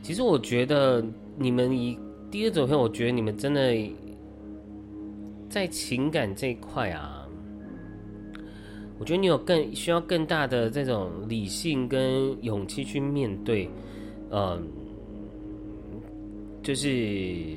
[0.00, 1.04] 其实我觉得
[1.36, 1.98] 你们以
[2.30, 3.76] 第二种片，我觉得你们真的。
[5.50, 7.28] 在情感这一块啊，
[8.98, 13.68] 我觉得你有更需要更大的这种理性跟勇气去面对，
[14.32, 14.66] 嗯，
[16.62, 17.54] 就是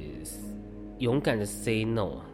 [0.99, 2.26] 勇敢的 say no 啊。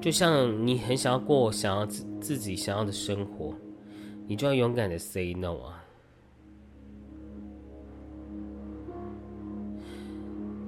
[0.00, 3.54] 就像你很想要过想要自自己想要的生活，
[4.26, 5.82] 你就要勇敢的 say no 啊。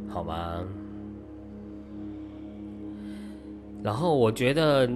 [0.09, 0.65] 好吧，
[3.83, 4.89] 然后我觉得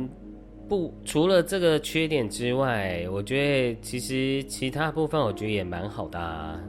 [0.69, 3.37] 不除了这个缺点之外，我觉
[3.73, 6.61] 得其实其他部分我觉得也蛮好的啊。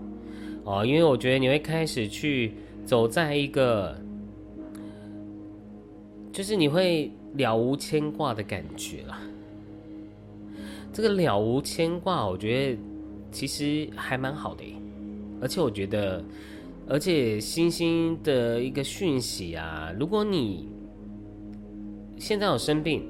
[0.63, 2.53] 哦，因为我觉得你会开始去
[2.85, 3.95] 走在一个，
[6.31, 9.19] 就是你会了无牵挂的感觉啦。
[10.93, 12.77] 这个了无牵挂，我觉得
[13.31, 14.63] 其实还蛮好的，
[15.41, 16.23] 而且我觉得。
[16.91, 20.67] 而且星星的一个讯息啊，如果你
[22.17, 23.07] 现在有生病，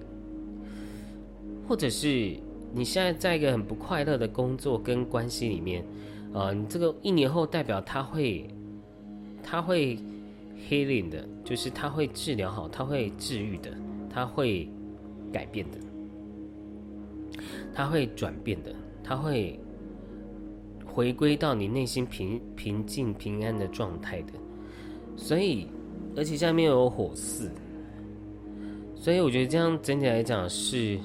[1.69, 2.35] 或者是
[2.73, 5.85] 你现在在一个很不快乐的工作跟关系里面，
[6.33, 8.49] 呃，你这个一年后代表他会，
[9.43, 9.99] 他会
[10.67, 13.69] healing 的，就是他会治疗好，他会治愈的，
[14.09, 14.67] 他会
[15.31, 15.77] 改变的，
[17.71, 19.59] 他会转变的，他会。
[20.91, 24.33] 回归到你内心平平静平安的状态的，
[25.15, 25.67] 所以，
[26.15, 27.49] 而且下面有火四，
[28.95, 30.99] 所以我觉得这样整体来讲是，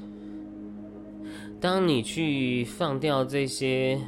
[1.65, 3.99] 当你去放掉这些，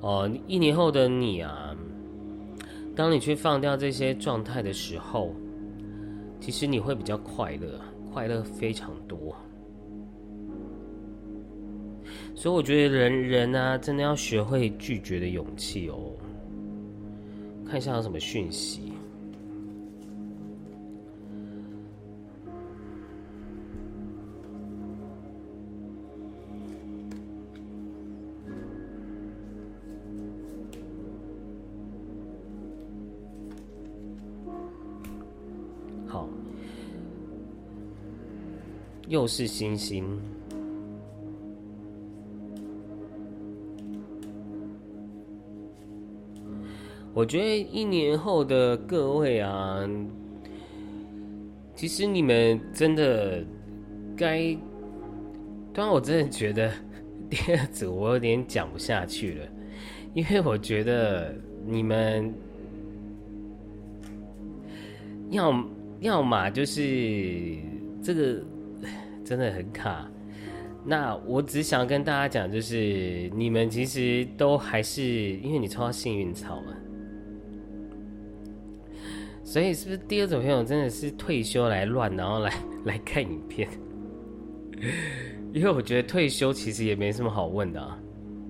[0.00, 1.76] 哦，一年后的你啊，
[2.96, 5.32] 当你去放掉这些状态的时候，
[6.40, 7.80] 其实你会比较快乐，
[8.12, 9.32] 快乐非常多。
[12.34, 16.12] 所以我觉得人人啊，真的要学会拒绝的勇气哦。
[17.64, 18.89] 看一下有什么讯息。
[39.10, 40.06] 又是星星。
[47.12, 49.84] 我觉得一年后的各位啊，
[51.74, 53.44] 其实你们真的
[54.16, 54.56] 该……
[55.74, 56.70] 当然，我真的觉得
[57.28, 59.46] 第二组我有点讲不下去了，
[60.14, 61.34] 因为我觉得
[61.66, 62.32] 你们
[65.30, 65.52] 要
[65.98, 67.56] 要么就是
[68.00, 68.40] 这个
[69.30, 70.10] 真的很卡。
[70.84, 76.74] 那我只想跟大家讲，就是你们其实都还是因为你抽到幸运草嘛。
[79.44, 82.52] 所以是不是第二种朋友真的是退休来乱，然后来
[82.86, 83.68] 来看影片？
[85.54, 87.96] 因为我觉得退休其实也没什么好问的啊，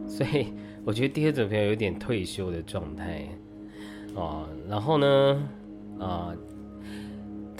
[0.08, 0.46] 所以
[0.82, 3.28] 我觉得第二种朋友有点退休的状态
[4.14, 4.48] 哦。
[4.66, 5.48] 然后呢，
[5.98, 6.34] 啊，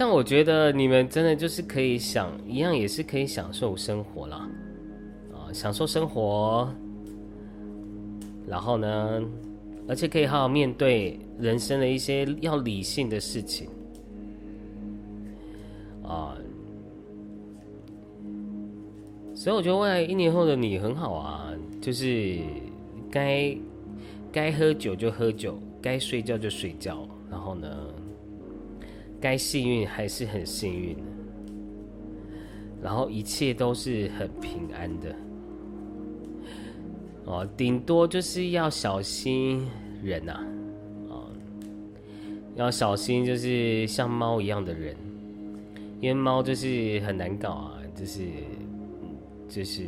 [0.01, 4.49] 但我觉得你们真的就是可以想一样也是可以享受生活啦。
[5.31, 6.73] 啊享受生活
[8.49, 9.23] 然后呢
[9.87, 13.69] 而且可以好好面对人生的一些要理性的事情。
[16.03, 16.35] 啊
[19.35, 22.39] 所以我觉得未来一年后的你很好啊就是
[23.11, 23.55] 该
[24.33, 27.69] 该喝酒就喝酒该睡觉就睡觉然后呢
[29.21, 30.97] 该幸运还是很幸运，
[32.83, 35.15] 然后一切都是很平安的。
[37.27, 39.69] 哦，顶多就是要小心
[40.03, 40.41] 人呐，
[41.09, 41.29] 哦，
[42.57, 44.97] 要小心就是像猫一样的人，
[46.01, 48.23] 因为猫就是很难搞啊，就是。
[49.53, 49.83] 就是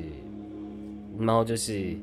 [1.17, 1.95] 猫，就是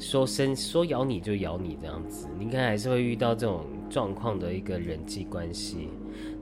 [0.00, 5.90] 说生说咬你就咬你这样子，你看还是会遇到这种状况的一个人际关系。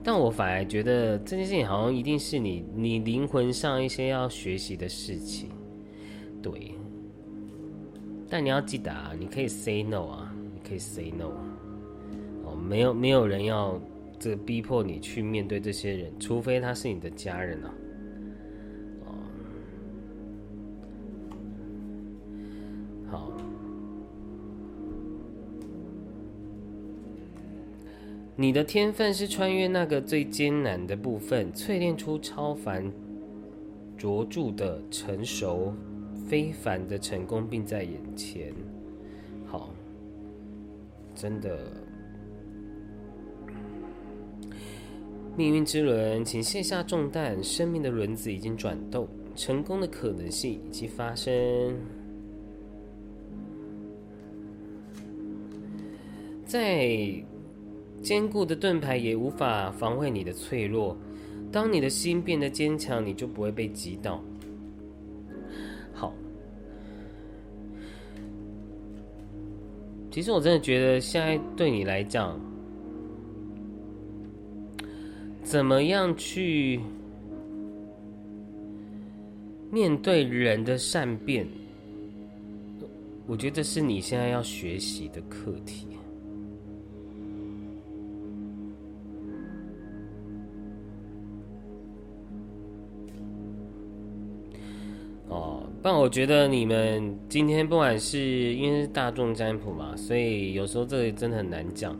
[0.03, 5.49] 但我反而觉得这件事情好像一定是你你灵魂上一些要学习的事情，
[6.41, 6.73] 对。
[8.29, 11.31] 但你要记得啊，你可以 say no 啊，你可以 say no。
[12.45, 13.79] 哦，没有没有人要
[14.17, 17.73] 这逼迫你去面对这些人，除非他是你的家人啊。
[23.11, 23.29] 好
[28.37, 32.91] 你的天分是穿越那个最艰难的部分，淬炼出超凡
[33.97, 35.73] 卓著的成熟、
[36.27, 38.51] 非凡的成功，并在眼前。
[39.45, 39.73] 好，
[41.13, 41.59] 真的，
[45.37, 51.31] 命运之轮，请卸下重担，生命的轮子已经转动，成功的可能性已经发生，
[56.45, 57.23] 在。
[58.01, 60.97] 坚固的盾牌也无法防卫你的脆弱。
[61.51, 64.23] 当你的心变得坚强，你就不会被击倒。
[65.93, 66.13] 好，
[70.09, 72.39] 其实我真的觉得现在对你来讲，
[75.43, 76.79] 怎么样去
[79.69, 81.45] 面对人的善变，
[83.27, 85.90] 我觉得是你现在要学习的课题。
[95.31, 101.99] 哦但我觉得你们今天不管是因为大众占卜嘛，所以有时候这真的很难讲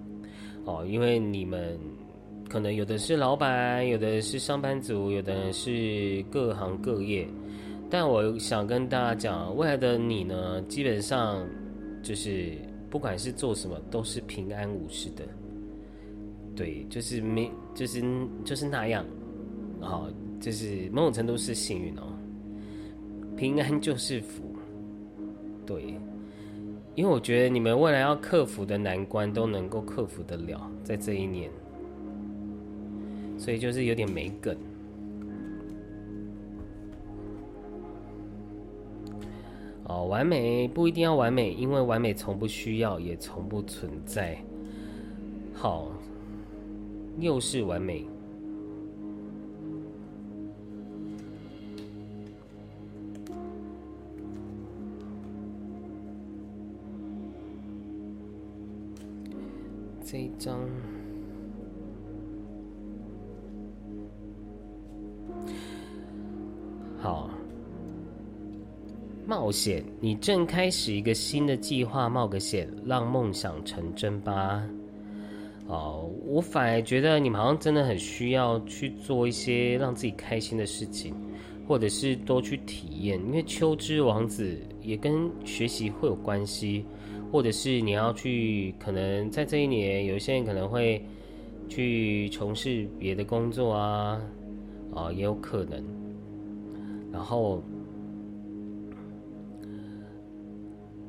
[0.65, 0.85] 哦。
[0.85, 1.79] 因为你们
[2.47, 7.27] 可能有的是老板，有的是上班族，有的是各行各业。
[7.89, 11.43] 但我想跟大家讲，未来的你呢，基本上
[12.03, 12.51] 就是
[12.89, 15.23] 不管是做什么，都是平安无事的。
[16.55, 18.03] 对，就是没，就是
[18.45, 19.03] 就是那样，
[19.79, 20.07] 好，
[20.39, 22.03] 就是某种程度是幸运哦。
[23.37, 24.55] 平安就是福，
[25.65, 25.95] 对，
[26.95, 31.49] 因为我觉得你们未来要克服的难关都能够克服得了，在这一年，
[33.37, 34.55] 所以就是有点没梗。
[39.85, 44.37] 哦，完美不一定要完美，因为完美从不需要，也从不存在。
[45.53, 45.91] 好，
[47.19, 48.05] 又是完美。
[60.11, 60.59] 这一张
[66.99, 67.29] 好，
[69.25, 74.61] 冒险，你正开始一个新的计划，冒个险，让梦想成真吧。
[75.67, 81.15] 哦，我反而觉得你们好像真的很需要去做一些让自己开心的事情，
[81.65, 86.85] 或者是多去体验，因为秋之王子也跟学习会有关系。
[87.31, 91.01] 或者是你要去，可能在这一年，有一些人可能会
[91.69, 94.21] 去从事别的工作啊，
[94.93, 95.81] 啊，也有可能。
[97.09, 97.63] 然后，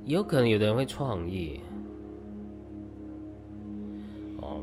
[0.04, 1.58] 也有可能有的人会创业，
[4.40, 4.62] 哦。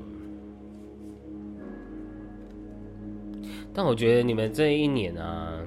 [3.74, 5.60] 但我觉得你们这一年啊，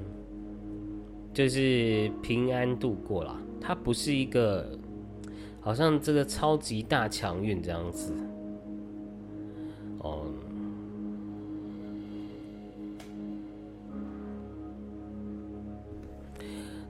[1.35, 4.79] 就是平安度过了，它不是一个。
[5.63, 8.13] 好像这个超级大强运这样子，
[9.99, 10.27] 哦，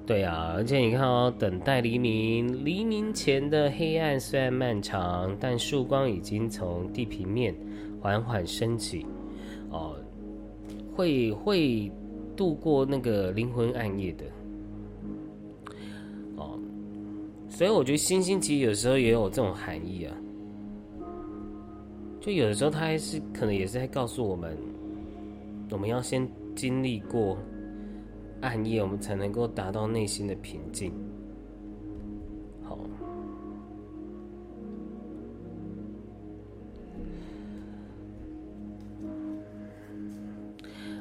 [0.06, 7.54] 对啊，而且你看哦，等待黎明，黎明前的黑暗虽然漫长，但曙光已经从地平面
[8.00, 9.06] 缓缓升起，
[9.70, 9.94] 哦，
[10.96, 11.92] 会会
[12.34, 14.24] 度过那个灵魂暗夜的。
[17.54, 20.16] 所以我觉得星星其实有时候也有这种含义啊，
[22.18, 24.56] 就有的时候它还是可能也是在告诉我们，
[25.70, 26.26] 我们要先
[26.56, 27.38] 经历过
[28.40, 30.92] 暗夜，我们才能够达到内心的平静。
[32.64, 32.78] 好，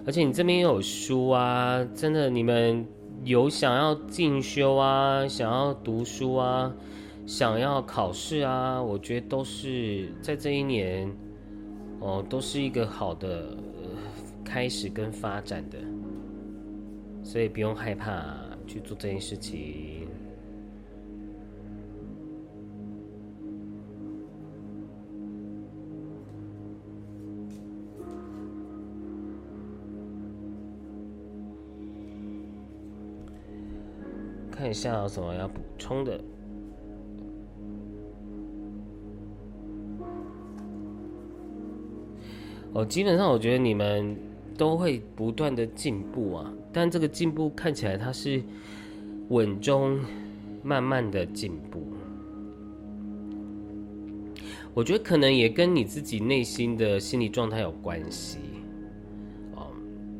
[0.05, 2.85] 而且你这边也有书啊，真的，你们
[3.23, 6.73] 有想要进修啊，想要读书啊，
[7.27, 11.11] 想要考试啊，我觉得都是在这一年，
[11.99, 13.55] 哦，都是一个好的
[14.43, 15.77] 开始跟发展的，
[17.23, 20.07] 所以不用害怕去做这件事情。
[34.71, 36.19] 一下有什么要补充的。
[42.73, 44.15] 哦，基本上我觉得你们
[44.57, 48.41] 都会不断的进步啊，但这个进步看起来它是
[49.27, 49.99] 稳中
[50.63, 51.83] 慢慢的进步。
[54.73, 58.37] 我觉得可能也跟你自己内心的心理状态有关系。
[59.53, 59.67] 哦，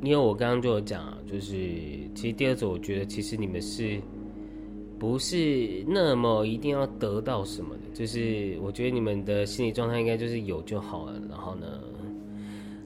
[0.04, 1.56] 因为我刚刚就有讲啊，就是
[2.14, 4.02] 其实第二组，我觉得其实你们是。
[5.02, 11.20] 不是那么一定要得到什么的，就是我觉得你们的心理状态应该就是有就好了。
[11.28, 11.66] 然后呢，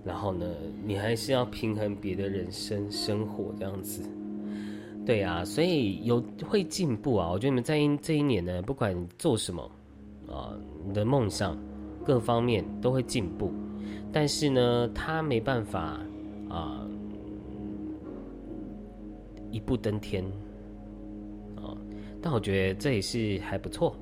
[0.02, 0.46] 然后呢，
[0.86, 4.02] 你还是要平衡别的人生生活这样子。
[5.06, 7.30] 对啊，所以有会进步啊。
[7.30, 9.70] 我觉得你们在这一年呢，不管做什么
[10.26, 10.58] 啊，
[10.88, 11.58] 你的梦想
[12.06, 13.52] 各方面都会进步。
[14.14, 16.00] 但是呢，他没办法
[16.48, 16.88] 啊，
[19.52, 20.24] 一步登天。
[22.26, 23.96] 但我觉得这也是还不错，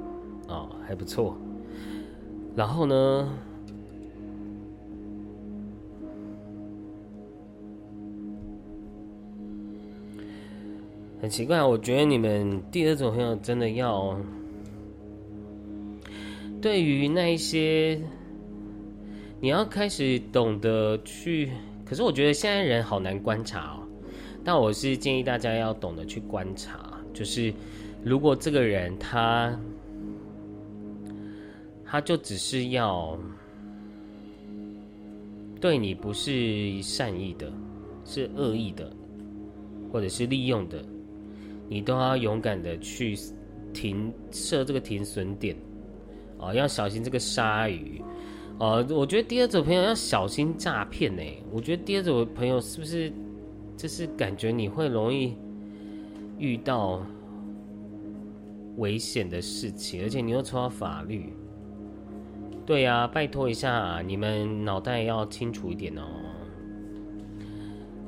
[0.47, 1.38] 哦，还不错。
[2.55, 3.30] 然后呢，
[11.19, 14.17] 很奇怪，我觉得你们第二种朋友真的要
[16.61, 17.99] 对于那一些，
[19.41, 21.51] 你要开始懂得去。
[21.84, 23.84] 可是我觉得现在人好难观察哦。
[24.45, 27.53] 但我是建议大家要懂得去观察，就是。
[28.06, 29.58] 如果这个人他，
[31.86, 33.18] 他就只是要
[35.62, 37.49] 对你不是善意的，
[38.04, 38.91] 是恶意的，
[39.89, 40.84] 或者是利用的，
[41.70, 43.18] 你都要勇敢的去
[43.74, 45.56] 停设这个停损点，
[46.39, 48.01] 哦，要小心这个鲨鱼，
[48.60, 51.24] 哦，我觉得第二组朋友要小心诈骗呢。
[51.51, 53.10] 我觉得第二组朋友是不是
[53.78, 55.34] 就是感觉你会容易
[56.38, 57.01] 遇到？
[58.78, 61.32] 危险的事情，而且你又抽到法律，
[62.65, 66.03] 对呀，拜托一下，你们脑袋要清楚一点哦。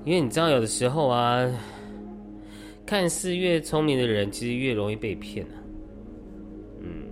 [0.06, 1.52] 因为你知道，有的时候啊，
[2.86, 5.58] 看似越聪明的人，其实越容易被骗啊。
[6.80, 7.04] 嗯，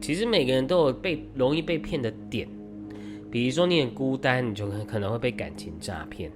[0.00, 2.48] 其实每个人都有被容易被骗的点，
[3.30, 6.30] 比如说你很孤单，你就可能会被感情诈骗；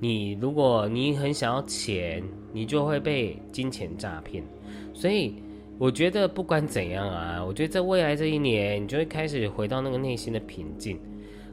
[0.00, 2.22] 你如果你很想要钱，
[2.52, 4.44] 你就会被金钱诈骗。
[4.94, 5.34] 所以
[5.76, 10.96] 我觉得不管怎样啊，我觉得在未来这一年，你就会开始回到那个内心的平静，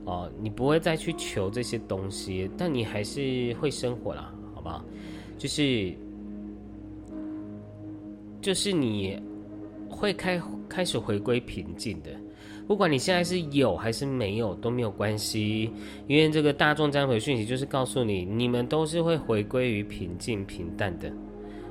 [0.05, 4.85] 哦，你不会再去求这些东西，但你还是会生活啦，好不好？
[5.39, 5.91] 就是
[8.39, 9.19] 就是你
[9.89, 10.39] 会开
[10.69, 12.11] 开始回归平静的，
[12.67, 15.67] 不管你现在是有还是没有都没有关系，
[16.07, 21.11] 因为这个大众占卜讯息就是告诉你，你们都是会回归于平静平淡的，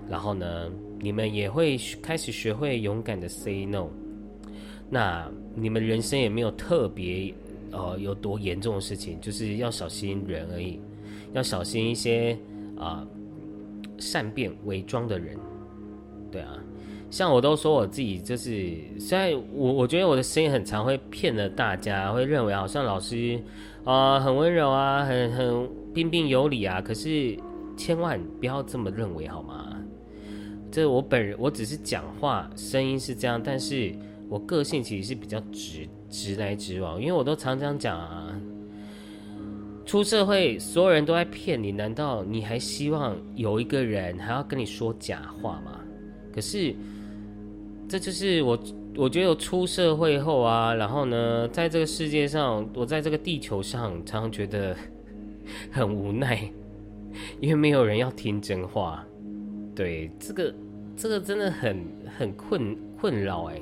[0.09, 0.69] 然后呢？
[1.01, 3.89] 你们也会开始学会勇敢的 say no，
[4.89, 7.33] 那你们人生也没有特别
[7.73, 10.79] 呃有多严重的事情，就是要小心人而已，
[11.33, 12.37] 要小心一些
[12.77, 13.07] 啊
[13.99, 15.39] 善变伪装的人，
[16.31, 16.53] 对啊，
[17.11, 23.41] 像我都说我自己就是，虽然我我觉得我的声音很常会骗了大家，会认为好像老师
[23.85, 27.37] 啊很温柔啊，很很彬彬有礼啊，可是
[27.77, 29.70] 千万不要这么认为好吗？
[30.71, 33.93] 这我本人，我只是讲话声音是这样，但是
[34.29, 38.33] 我个性其实是比较直直来直往，因为我都常常讲啊，
[39.85, 45.81] 出社会所有人都在骗你，难道你还希望有一个人还要跟你说假话吗？
[46.33, 46.73] 可是
[47.89, 48.59] 这就是我，
[48.97, 54.77] 我觉得我出社会后啊，然后呢，在这个世界上，我在这个地球上，常常觉得
[55.73, 56.49] 很无奈，
[57.41, 59.05] 因为没有人要听真话。
[59.81, 60.55] 对，这个
[60.95, 61.87] 这个真的很
[62.19, 63.59] 很困困扰哎。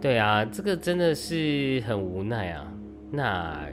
[0.00, 2.66] 对啊，这个真的是很无奈啊。
[3.12, 3.64] 那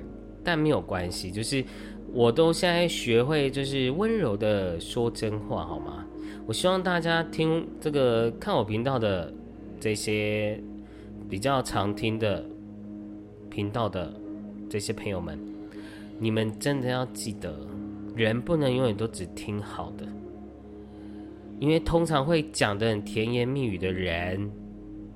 [0.43, 1.65] 但没有关系，就是
[2.11, 6.05] 我都现在学会就是温柔的说真话，好吗？
[6.45, 9.33] 我希望大家听这个看我频道的
[9.79, 10.61] 这些
[11.27, 12.45] 比较常听的
[13.49, 14.13] 频道的
[14.69, 15.39] 这些朋友们，
[16.19, 17.51] 你们真的要记得，
[18.15, 20.05] 人不能永远都只听好的，
[21.59, 24.51] 因为通常会讲的很甜言蜜语的人，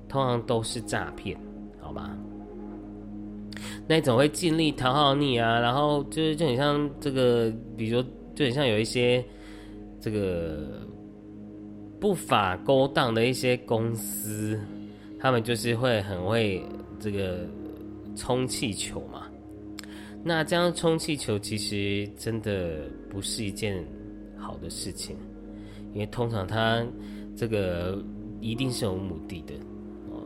[0.08, 1.38] 通常都是诈骗，
[1.80, 2.16] 好吗？
[3.86, 9.24] 那种会尽力讨好你啊，然后就是就很像这个，比如说就很像有一些
[10.00, 10.86] 这个
[11.98, 14.60] 不法勾当的一些公司，
[15.18, 16.62] 他们就是会很会
[17.00, 17.46] 这个
[18.14, 19.26] 充气球嘛。
[20.28, 23.82] 那这样充气球其实真的不是一件
[24.36, 25.16] 好的事情，
[25.94, 26.86] 因为通常他
[27.34, 27.98] 这个
[28.38, 29.54] 一定是有目的的
[30.10, 30.20] 哦。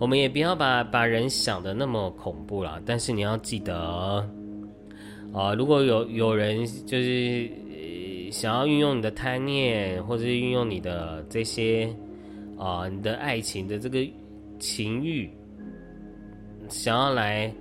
[0.00, 3.72] 我们也不要把把人想的那么恐怖啦，但是你要记得，
[5.32, 7.48] 啊，如果有有人就是
[8.32, 11.88] 想要运用你的贪念，或者是运用你的这些
[12.58, 14.04] 啊，你的爱情的这个
[14.58, 15.30] 情欲，
[16.68, 17.54] 想要来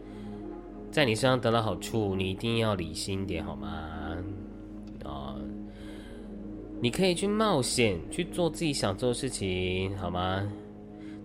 [0.91, 4.17] 在你身上得到好处，你一定要理性点，好吗？
[5.05, 5.35] 啊，
[6.81, 10.47] 你可以去冒险去做自己想做的事情，好吗？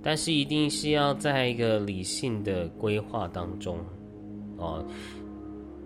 [0.03, 3.79] 但是一定是要在一个理性的规划当中，
[4.59, 4.85] 哦，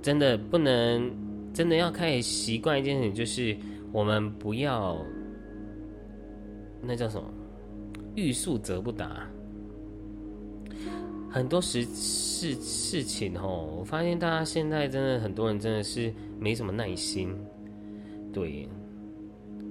[0.02, 1.10] 真的不能，
[1.54, 3.56] 真的要开始习惯一件事情，就是
[3.92, 4.98] 我们不要
[6.82, 7.28] 那叫什么
[8.16, 9.24] “欲速则不达”。
[11.30, 17.34] 很多事事事情哦，我发现大家现在真的很多人真的是没什么耐心，
[18.32, 18.68] 对，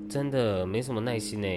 [0.08, 1.48] 真的没什么耐心呢。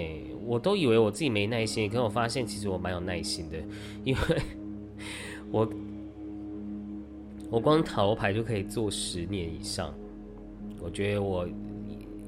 [0.43, 3.57] 我都以为我自己没耐心，可我发现其实我蛮有耐心的，
[4.03, 4.21] 因为
[5.51, 5.69] 我
[7.51, 9.93] 我光塔罗牌就可以做十年以上。
[10.79, 11.47] 我觉得我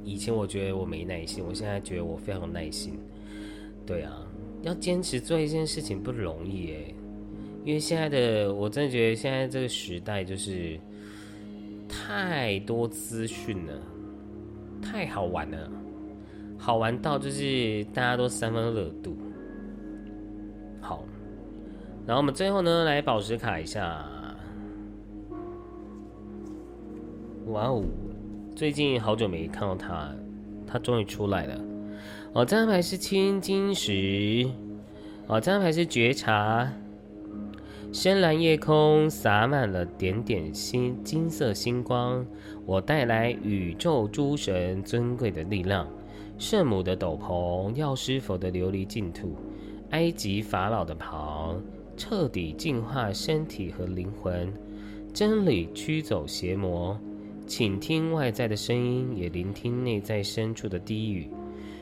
[0.05, 2.99] 以前我觉得我没耐心，我现在觉得我非常有耐心。
[3.85, 4.15] 对啊，
[4.61, 6.95] 要坚持做一件事情不容易诶，
[7.65, 10.77] 因为现在的我真的觉得现在这个时代就是
[11.87, 13.73] 太多资讯了，
[14.81, 15.69] 太好玩了。
[16.57, 19.17] 好玩到就是大家都三分热度。
[20.79, 21.03] 好，
[22.05, 24.05] 然后我们最后呢来宝石卡一下。
[27.47, 27.83] 哇哦，
[28.55, 30.13] 最近好久没看到它，
[30.65, 31.61] 它终于出来了。
[32.33, 34.49] 哦，这张牌是青金石。
[35.27, 36.71] 哦，这张牌是觉察。
[37.93, 42.25] 深蓝夜空洒满了点点星金色星光，
[42.65, 45.87] 我带来宇宙诸神尊贵的力量。
[46.39, 49.35] 圣母的斗篷，药师佛的琉璃净土，
[49.91, 51.55] 埃及法老的袍，
[51.95, 54.51] 彻底净化身体和灵魂。
[55.13, 56.99] 真理驱走邪魔，
[57.45, 61.29] 倾听外在的声音，也聆听内在深处的低语。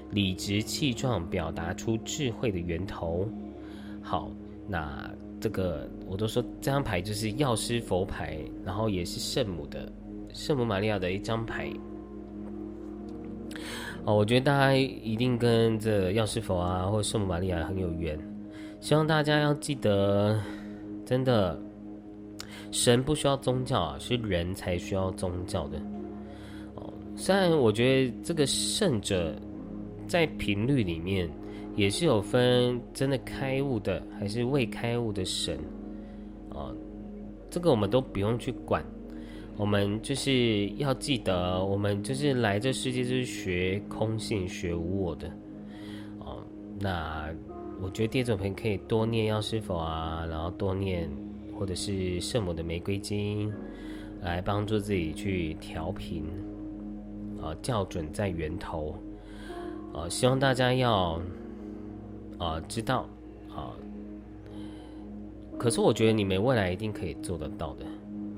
[0.09, 3.29] 理直气壮，表达出智慧的源头。
[4.01, 4.29] 好，
[4.67, 5.09] 那
[5.41, 9.91] 这个我都说这张牌就是药师佛牌，然后也是圣母的
[10.33, 11.69] 圣母玛利亚的一张牌。
[14.05, 18.17] 哦，我觉得大家一定跟这药师佛啊，或圣母玛利亚很有缘。
[18.79, 20.39] 希望大家要记得，
[21.05, 21.59] 真的，
[22.71, 25.77] 神不需要宗教啊，是人才需要宗教的。
[26.75, 29.35] 哦，虽然我觉得这个圣者
[30.07, 31.29] 在频率里面
[31.75, 35.57] 也是有分真的开悟的，还是未开悟的神。
[36.49, 36.75] 哦，
[37.49, 38.83] 这个我们都不用去管。
[39.57, 45.27] 我们就是要记得，我们就是来这世界就是学空性、学无我的
[46.19, 46.41] 哦。
[46.79, 47.29] 那
[47.81, 51.07] 我觉得第二种朋友可以多念药师佛啊，然后多念
[51.57, 53.53] 或者是圣母的玫瑰经，
[54.21, 56.25] 来帮助自己去调频
[57.39, 58.95] 啊，校准在源头
[59.93, 60.09] 啊。
[60.09, 61.21] 希望大家要
[62.43, 63.07] 啊知道
[63.55, 63.71] 啊，
[65.57, 67.85] 可是我觉得你们未来一定可以做得到的。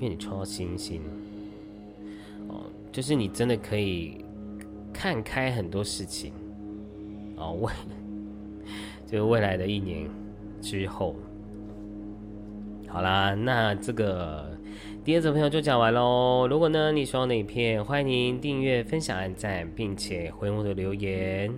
[0.00, 1.00] 为你创造星星，
[2.48, 4.24] 哦，就是你真的可以
[4.92, 6.32] 看开很多事情，
[7.36, 7.72] 哦，未
[9.06, 10.10] 就是未来的一年
[10.60, 11.14] 之后，
[12.88, 14.50] 好啦，那这个
[15.04, 16.48] 第二组朋友就讲完喽。
[16.50, 21.54] 如果呢你喜欢哪一片，欢迎您订阅、分享、按赞，并且回我的留言。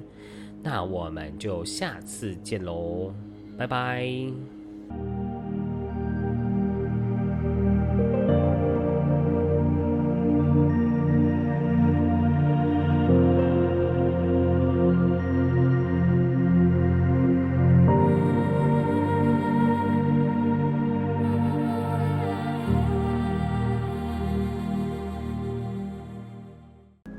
[0.63, 3.13] 那我们就下次见喽
[3.57, 4.07] 拜拜。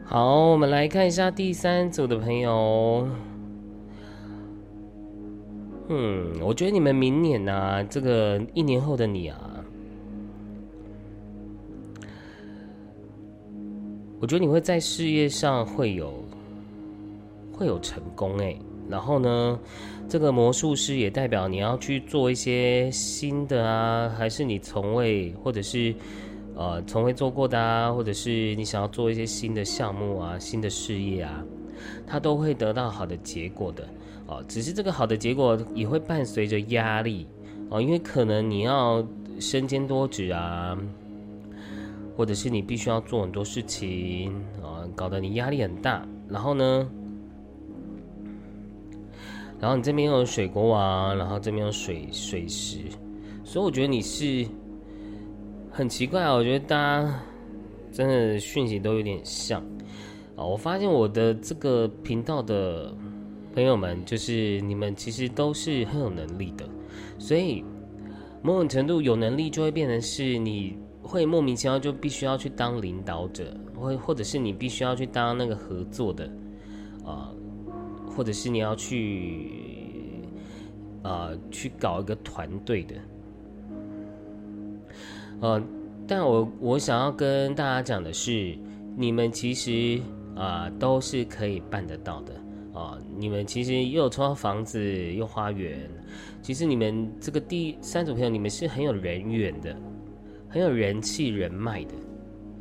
[0.10, 3.27] 好我们来看一下第三组的朋友。
[5.90, 9.40] 嗯，我觉得你们明年呢，这个一年后的你啊，
[14.20, 16.14] 我觉得你会在事业上会有
[17.54, 18.56] 会有成功哎。
[18.90, 19.60] 然后呢，
[20.08, 25.94] 这个魔术师也代表你要去做一些新的啊，还是你从未或者是。
[26.60, 31.46] 呃，从未做过的啊，或者是你想要做一些新的项目啊、新的事业啊，
[32.08, 33.88] 它都会得到好的结果的
[34.28, 34.44] 哦。
[34.48, 37.28] 只是这个好的结果也会伴随着压力
[37.70, 39.06] 哦，因为可能你要
[39.40, 40.78] 身兼多职啊，
[42.16, 46.08] 或者是你必须要做很多事情啊，搞得你压力很大。
[46.30, 46.88] 然后呢，
[49.60, 52.80] 然后你这边有水国王，然后这边有水水石，
[53.44, 54.48] 所以我觉得你是。
[55.70, 57.20] 很奇怪啊，我觉得大家
[57.92, 59.62] 真的讯息都有点像
[60.36, 60.44] 啊。
[60.44, 62.92] 我发现我的这个频道的
[63.58, 66.70] 朋友们，就是你们其实都是很有能力的，
[67.18, 67.66] 所以
[68.44, 76.32] 某种程度有能力就会变成是你会莫名其妙就必须要去当领导者，或或者是你必须要去当那个合作的
[77.04, 77.34] 啊，
[78.08, 79.50] 或者是你要去
[81.02, 82.96] 啊去搞一个团队的。
[85.40, 85.60] 呃，
[86.08, 88.56] 但我我想要跟大家讲的是，
[88.96, 90.00] 你们其实
[90.36, 92.34] 啊都是可以办得到的
[92.78, 92.98] 啊。
[93.18, 95.90] 你们其实又有抽房子又花园，
[96.42, 99.76] 其实你们这个第三组朋友，你们是很有人缘的，
[100.48, 101.94] 很有人气人脉的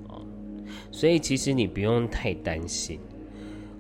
[0.09, 0.25] 哦。
[0.91, 2.99] 所以其实你不用太担心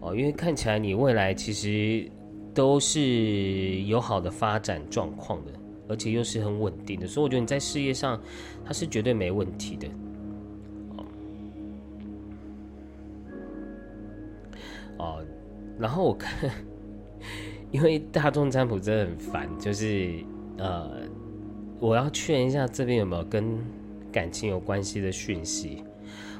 [0.00, 2.10] 哦，因为看起来你未来其实
[2.52, 5.52] 都是有好的发展状况的。
[5.88, 8.20] 而且又是很稳定的，所以我觉得你在事业上，
[8.64, 9.86] 它是绝对没问题的。
[14.98, 15.24] 哦，
[15.78, 16.50] 然后我看，
[17.70, 20.24] 因为大众占卜真的很烦，就是
[20.58, 21.02] 呃，
[21.78, 23.58] 我要确认一下这边有没有跟
[24.10, 25.84] 感情有关系的讯息，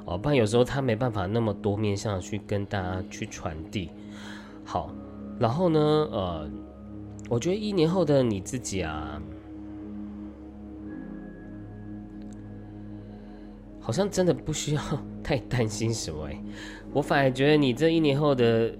[0.04, 3.90] 哦，不然有时候他没办法那么多面向去跟大家去传递。
[4.64, 4.90] 好，
[5.38, 6.50] 然后呢，呃，
[7.28, 9.20] 我觉得一年后的你自己啊。
[13.78, 14.82] 好像真的不需要
[15.22, 16.42] 太担心什么哎，
[16.92, 18.74] 我反而觉得你这一年后的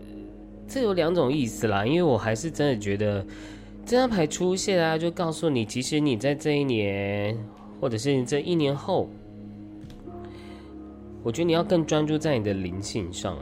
[0.68, 3.24] 这有两种意思啦，因为我还是真的觉得
[3.84, 7.36] 这张牌出现啊，就告诉你，其实你在这一年，
[7.80, 9.08] 或者是你这一年后，
[11.22, 13.38] 我觉得你要更专注在你的灵性上，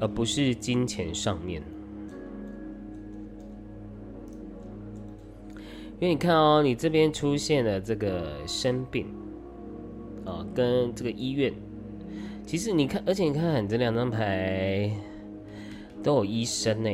[0.00, 1.62] 而不是金钱上面。
[5.98, 9.06] 因为你看哦，你这边出现了这个生病。
[10.26, 11.54] 啊，跟这个医院，
[12.44, 14.90] 其实你看，而且你看，这两张牌
[16.06, 16.88] 都有医生呢，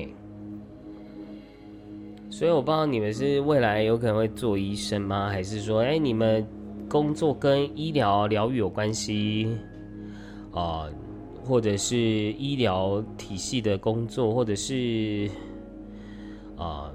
[2.30, 5.28] 所以我不知道你们是未来有可能会做医生吗？
[5.28, 6.42] 还是说，哎，你们
[6.88, 9.54] 工作跟医疗疗愈有关系
[10.50, 10.88] 啊？
[11.44, 15.28] 或者是医疗体系的工作，或者是
[16.56, 16.90] 啊，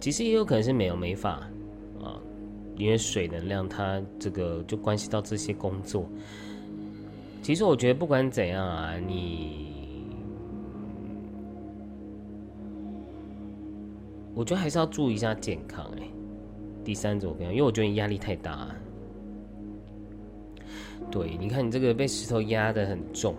[0.00, 1.40] 其实也有可能是美容美发。
[2.76, 6.06] 因为水能量，它这个就关系到这些工作。
[7.42, 9.69] 其实我觉得不管怎样啊，你，
[14.40, 15.84] 我觉得还是要注意一下健康。
[16.00, 16.02] 哎，
[16.82, 18.74] 第三种，因为我觉得你压力太大。
[21.10, 23.34] 对，你看你这个被石头压的很重，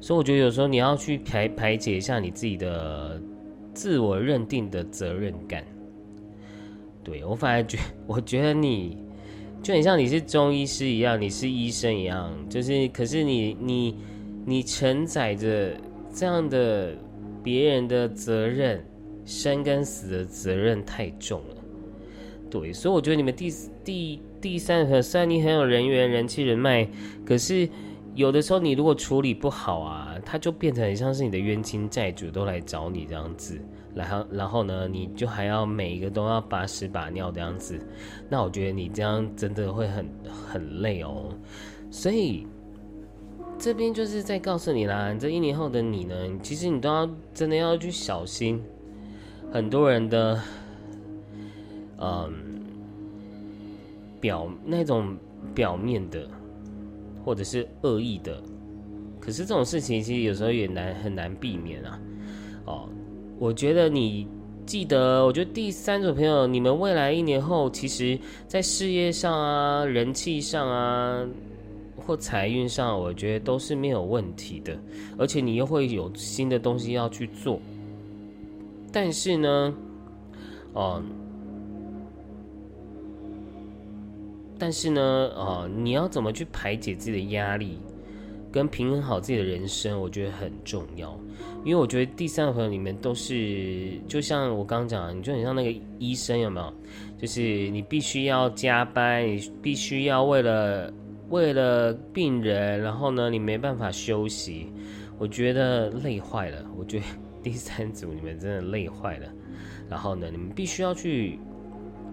[0.00, 3.20] 所以我觉得有时候你要去排排解一下你自己的
[3.74, 5.64] 自我认定的责任感。
[7.02, 8.96] 对我反而觉， 我觉得你
[9.60, 13.96] 就很像你是中医师一样，你是医生一样，就是可是你你
[14.46, 15.74] 你承载着
[16.14, 16.94] 这样的
[17.48, 18.84] 别人的责任，
[19.24, 21.56] 生跟死的责任太重了。
[22.50, 23.50] 对，所以我觉得你们第
[23.82, 26.86] 第第三个，虽然你很有人缘、人气、人脉，
[27.24, 27.66] 可是
[28.14, 33.58] 有的时候你如果处理不好啊，他就变成很像是你的冤亲债主都来找你这样子。
[33.94, 37.80] 然后，然后呢，你就还要每一个都要把屎把尿这样子，
[38.28, 40.06] 那我觉得你这样真的会很
[40.50, 41.32] 很累哦。
[41.90, 42.46] 所以
[43.58, 48.62] 这边就是在告诉你啦，这一年后的你呢，其实你都要真的要去小心
[49.52, 50.40] 很多人的，
[51.98, 52.32] 嗯，
[54.20, 55.16] 表那种
[55.54, 56.28] 表面的
[57.24, 58.40] 或者是恶意的，
[59.20, 62.00] 可是这种事情其实有时候也难很难避免啊，
[62.64, 62.88] 哦。
[63.40, 64.26] 我觉得你
[64.66, 71.24] 记得，我觉得第三组朋友，你们未来一年后，其实在事业上啊、人气上啊，
[72.08, 74.74] 括财运上，我觉得都是没有问题的，
[75.18, 77.60] 而且你又会有新的东西要去做。
[78.90, 79.74] 但是呢，
[80.72, 81.02] 哦，
[84.58, 85.02] 但是呢，
[85.36, 87.78] 哦，你要怎么去排解自己的压力，
[88.50, 91.14] 跟平衡好自己的人生，我觉得很重要。
[91.62, 96.72] 因为我觉得第三个朋友里面都是，就像我刚讲，你就很像那个医生，有没有？
[97.18, 100.90] 就是你必须要加班，你必须要为了
[101.30, 104.72] 为了病人，然后呢，你没办法休息，
[105.18, 106.64] 我觉得累坏了。
[106.76, 107.04] 我觉得
[107.42, 109.26] 第三组你们真的累坏了。
[109.88, 111.38] 然后呢，你们必须要去，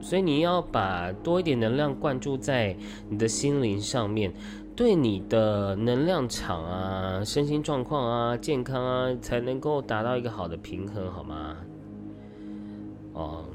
[0.02, 2.76] 所以你要把多一点能量灌注在
[3.10, 4.34] 你的心灵上面。
[4.76, 11.56] 对你的能量场啊、身心状况啊、健康啊，才能够达到一个好的平衡，好吗？
[13.14, 13.46] 哦，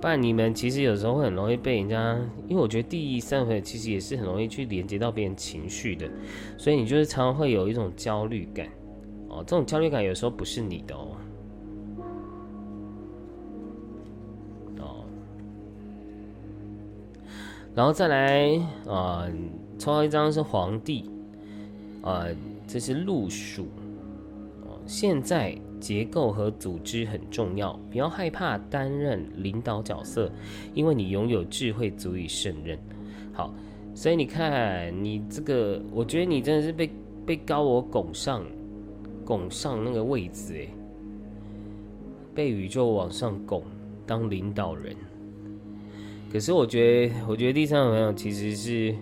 [0.00, 2.18] 不然你们其实有时候会很容易被人家，
[2.48, 6.08] 因为我觉得第一三回其实也是很容易去连接到别人情绪的，
[6.58, 8.66] 所以你就是常常会有一种焦虑感。
[9.28, 11.08] 哦，这种焦虑感有时候不是你的哦。
[17.74, 19.28] 然后再来啊，
[19.78, 21.10] 抽到一张是皇帝，
[22.00, 22.24] 啊，
[22.66, 23.64] 这是路数，
[24.62, 30.30] 哦，现在结构和组织很重要，不要害怕担任领导角色，
[30.74, 32.78] 因为你拥有智慧足以胜任。
[33.32, 33.54] 好，
[33.94, 36.90] 所以你看你这个，我觉得你真的是被
[37.24, 38.44] 被高我拱上，
[39.24, 40.68] 拱上那个位置，诶，
[42.34, 43.62] 被宇宙往上拱
[44.06, 44.94] 当领导人。
[46.32, 48.94] 可是我觉得，我觉得第三个朋友其实是，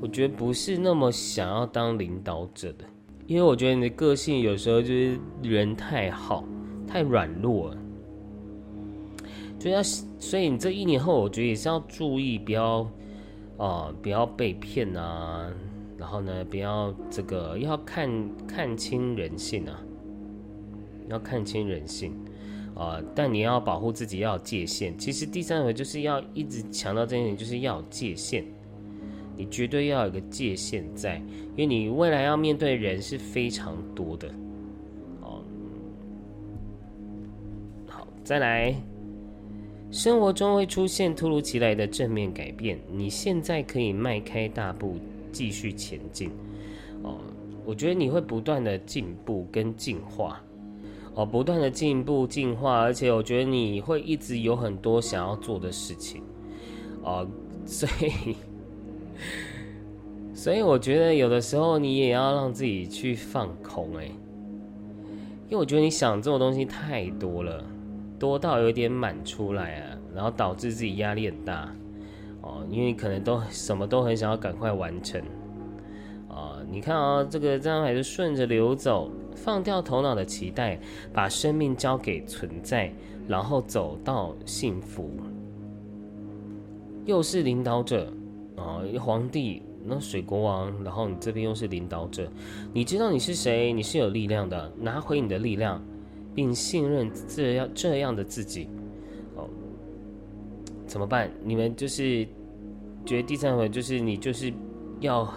[0.00, 2.84] 我觉得不是那么想要当领导者的，
[3.26, 6.44] 因为我觉得你的个性有时候就是人太好，
[6.86, 7.78] 太软弱了，
[9.58, 12.88] 就要所以你这一年后，我觉得也是要注意，不要
[13.56, 15.50] 啊，不要被骗啊，
[15.96, 18.10] 然后呢，不要这个要看
[18.46, 19.80] 看清人性啊，
[21.08, 22.14] 要看清人性。
[22.74, 22.98] 啊！
[23.14, 24.96] 但你要保护自己，要有界限。
[24.96, 28.42] 其实第三回就是要一直强调这一点，就是要有界限。
[29.42, 31.16] 你绝对要有个界限在，
[31.56, 34.28] 因为你未来要面对人是非常多的。
[35.20, 35.42] 哦，
[37.88, 38.72] 好，再来，
[39.90, 44.94] 生活中会出现突如其来的正面改变，你现在可以迈开大步
[45.32, 46.30] 继续前进。
[47.02, 47.18] 哦，
[47.64, 50.40] 我觉得你会不断的进步跟进化。
[51.14, 56.22] 哦，不断的进步进化，而且我觉得你会一直有很多想要做的事情，
[57.02, 57.28] 哦，
[57.66, 58.36] 所以，
[60.34, 64.04] 所以我觉得有的时候你也要让自己去放空，哎，
[65.48, 67.64] 因为我觉得你想这种东西太多了，
[68.18, 71.72] 多到有点满出来啊，然后导致自己压力很大，
[72.40, 75.20] 哦，因为可能都什么都很想要赶快完成，
[76.28, 79.10] 啊，你看啊，这个这样还是顺着流走。
[79.34, 80.78] 放掉头脑的期待，
[81.10, 82.92] 把生命交给存在，
[83.26, 85.10] 然后走到幸福。
[87.06, 88.12] 又是领导者
[88.62, 92.30] 啊，皇帝，那水国王，然后你这边又是领导者，
[92.72, 93.72] 你知道你是谁？
[93.72, 95.82] 你是有力量的，拿回你的力量，
[96.34, 98.68] 并信任这样这样的自己。
[99.36, 99.48] 哦，
[100.86, 101.30] 怎么办？
[101.44, 102.26] 你们就是
[103.04, 104.52] 觉得第三回就是你就是
[105.00, 105.28] 要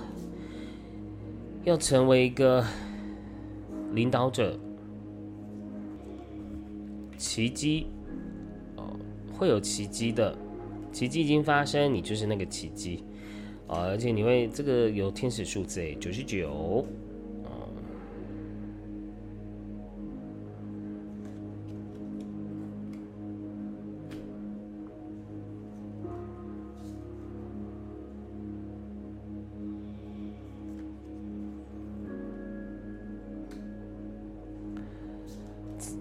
[1.64, 2.64] 要成为一个。
[3.94, 4.60] 领导者，
[7.18, 7.88] 奇迹
[8.76, 8.84] 哦，
[9.32, 10.38] 会有奇迹的，
[10.92, 13.06] 奇迹已经发生，你就是那个奇迹
[13.68, 13.88] 啊！
[13.88, 16.86] 而且你会这个有天使数字诶，九十九。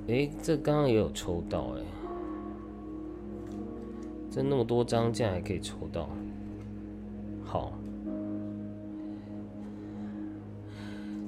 [0.06, 1.80] 哎，这刚刚也有抽到哎，
[4.30, 6.08] 这那么多张，竟然还可以抽到，
[7.54, 7.72] 好。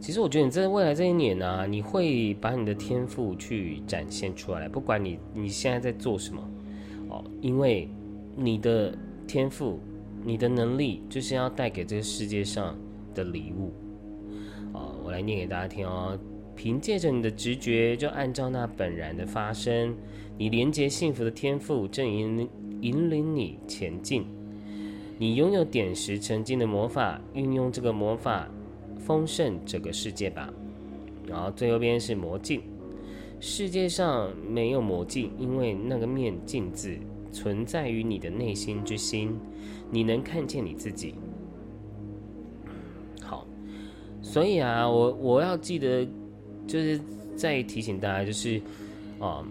[0.01, 6.43] 其实我觉得你在未来这一年呢，你会把你的天赋去展现出来，不管你你现在在做什么，
[7.11, 7.89] 哦，因为
[8.35, 8.93] 你的
[9.25, 9.79] 天赋、
[10.25, 12.77] 你的能力，就是要带给这个世界上
[13.15, 13.73] 的礼物。
[14.73, 16.19] 哦，我来念给大家听哦。
[16.57, 19.95] 凭借着你的直觉，就按照那本然的发生，
[20.37, 22.49] 你连接幸福的天赋正引
[22.81, 24.27] 引领你前进。
[25.19, 28.49] 你拥有点石成金的魔法，运用这个魔法
[28.99, 30.53] 丰盛这个世界吧。
[31.27, 32.63] 然后最右边是魔镜，
[33.41, 36.97] 世界上没有魔镜，因为那个面镜子
[37.33, 39.37] 存在于你的内心之心，
[39.91, 41.15] 你能看见你自己。
[43.23, 43.47] 好
[44.23, 46.07] 所以啊，我我要记得，
[46.67, 47.01] 就是
[47.35, 48.61] 再提醒大家，就是
[49.19, 49.45] 啊，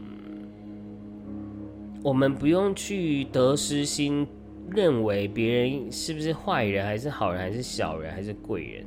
[2.04, 4.26] 我们不用去得失心，
[4.70, 8.86] 认为别人是不是坏人，还是好人，还是小人，还是贵人，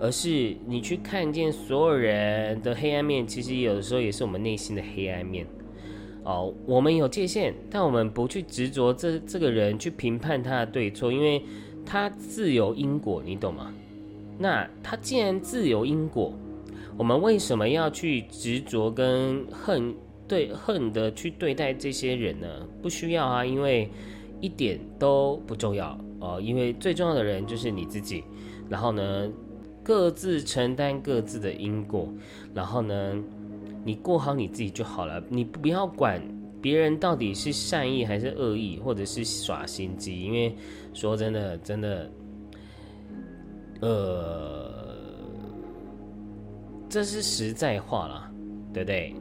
[0.00, 5.46] 而是你去看见所有人的黑暗面，其实有的时候也是我们内心的黑暗面。
[6.24, 11.42] 哦，我们有界限，但我们不去执着这这个人去评判他的对错，因为
[11.84, 13.74] 他自有因果，你懂吗？
[14.38, 16.32] 那他既然自有因果，
[16.96, 19.92] 我们为什么要去执着跟恨
[20.28, 22.48] 对恨的去对待这些人呢？
[22.80, 23.90] 不需要啊，因为
[24.42, 26.38] 一点都不重要哦。
[26.38, 28.22] 因为最重要的人就是你自己，
[28.68, 29.30] 然后呢，
[29.82, 32.06] 各自承担各自的因果，
[32.52, 33.14] 然后呢。
[33.84, 36.22] 你过好你自己就好了，你不要管
[36.60, 40.22] 别人到底是善意还是恶意，或者是耍心机。
[40.22, 40.54] 因为
[40.94, 42.08] 说真的，真的，
[43.80, 44.94] 呃，
[46.88, 48.32] 这是实在话啦，
[48.72, 49.16] 对不对？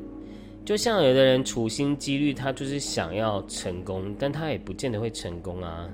[0.64, 5.90] 就像有的人处心积虑，他就是想要成功，但他也不见得会成功啊。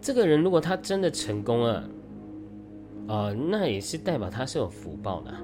[0.00, 1.90] 这个人如果他真的成功了，
[3.08, 5.34] 啊，那也是代表他是有福报的，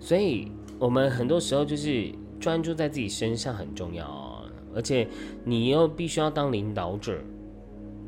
[0.00, 0.48] 所以。
[0.80, 2.10] 我们很多时候就是
[2.40, 4.42] 专注在自己身上很重要啊，
[4.74, 5.06] 而且
[5.44, 7.16] 你又必须要当领导者。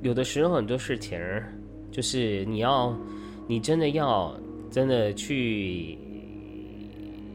[0.02, 1.16] 有的时候很多事情
[1.92, 2.94] 就是你要，
[3.46, 4.36] 你真的要
[4.68, 5.96] 真的去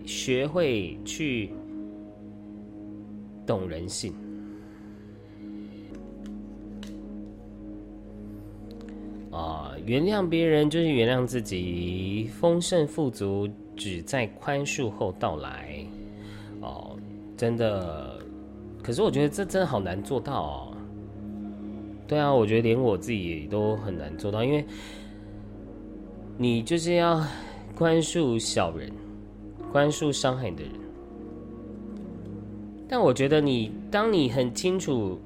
[0.05, 1.49] 学会去
[3.51, 4.13] 懂人性
[9.31, 13.49] 啊，原谅别人就是原谅自己，丰盛富足。
[13.73, 15.83] 只在宽恕后到来，
[16.59, 16.95] 哦，
[17.35, 18.19] 真的，
[18.83, 20.77] 可是我觉得这真的好难做到哦。
[22.07, 24.63] 对啊，我觉得连我自己都很难做到，因为
[26.37, 27.25] 你就是要
[27.73, 28.91] 宽恕小人，
[29.71, 30.80] 宽恕伤害你的人。
[32.91, 35.17] 但我觉得你，当你很清楚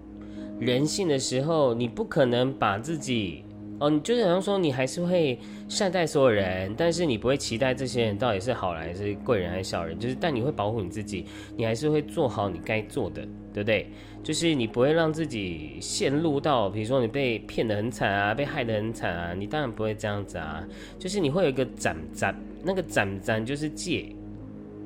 [0.59, 3.43] 人性的时候，你不可能把自己。
[3.79, 11.25] 哦，你就是好像说，你还是会善待所有人，但是你不会期待这些人到底是好人还是贵人还是小人，就是但你会保护你自己，
[11.57, 13.89] 你还是会做好你该做的，对不对？
[14.23, 20.63] 就是你不会让自己陷入到，比如说你被骗得很惨啊，被害得很惨啊，你当然不会这样子啊。
[20.99, 24.05] 就是你会有一个斩斩，那个斩斩就是戒，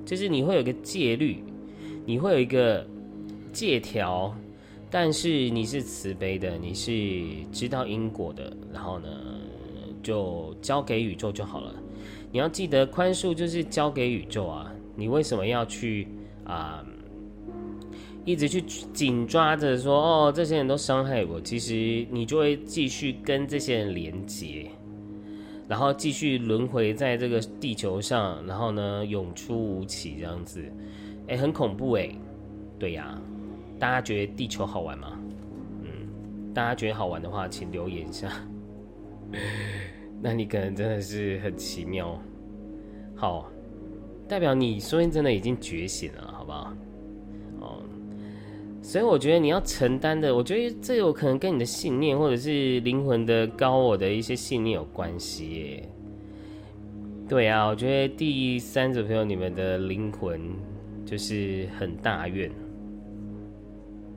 [0.06, 1.43] 就是你会有个戒律，
[2.10, 2.84] 你会有一个
[3.53, 4.36] 借条。
[4.90, 6.91] 但是你是慈悲的，你是
[7.52, 9.07] 知道因果的，然后呢，
[10.02, 11.72] 就交给宇宙就好了。
[12.31, 14.73] 你要记得，宽恕就是交给宇宙啊。
[14.95, 16.07] 你为什么要去
[16.44, 16.84] 啊？
[18.26, 18.60] 一直去
[18.91, 24.72] 紧抓着说哦，这些人都伤害我，其实你就会继续跟这些人连接，
[25.68, 30.64] 然后继续轮回在这个地球上，然后呢，永出无期这样子，
[31.30, 32.10] 哎，很恐怖哎，
[32.77, 33.19] 对呀。
[33.80, 35.18] 大家觉得地球好玩吗？
[35.84, 38.30] 嗯，大家觉得好玩的话，请留言一下。
[40.22, 42.22] 那你可能真的是很奇妙，
[43.15, 43.49] 好，
[44.27, 46.73] 代表你说明真的已经觉醒了，好不好？
[47.61, 47.84] 哦，
[48.81, 55.89] 所以我觉得你要承担的，我觉得这有可能跟你的信念或者是灵魂的高我的一些信念有关系耶。
[57.30, 60.41] 对啊，我觉得第三组朋友，你们的灵魂
[61.10, 62.52] 就是很大愿。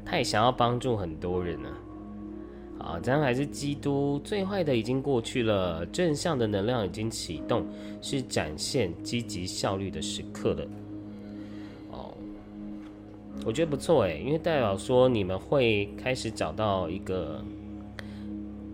[0.05, 1.71] 他也想要帮助很多人呢，
[2.79, 7.65] 啊，这样还是基督最坏的已经过去了，正向的能量已经启动，
[8.03, 10.67] 是展现积极效率的时刻了。
[11.93, 12.13] 哦，
[13.47, 17.43] 我觉得不错诶，因为代表说你们会开始找到一个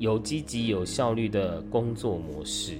[0.00, 2.78] 有积极有效率的工作模式，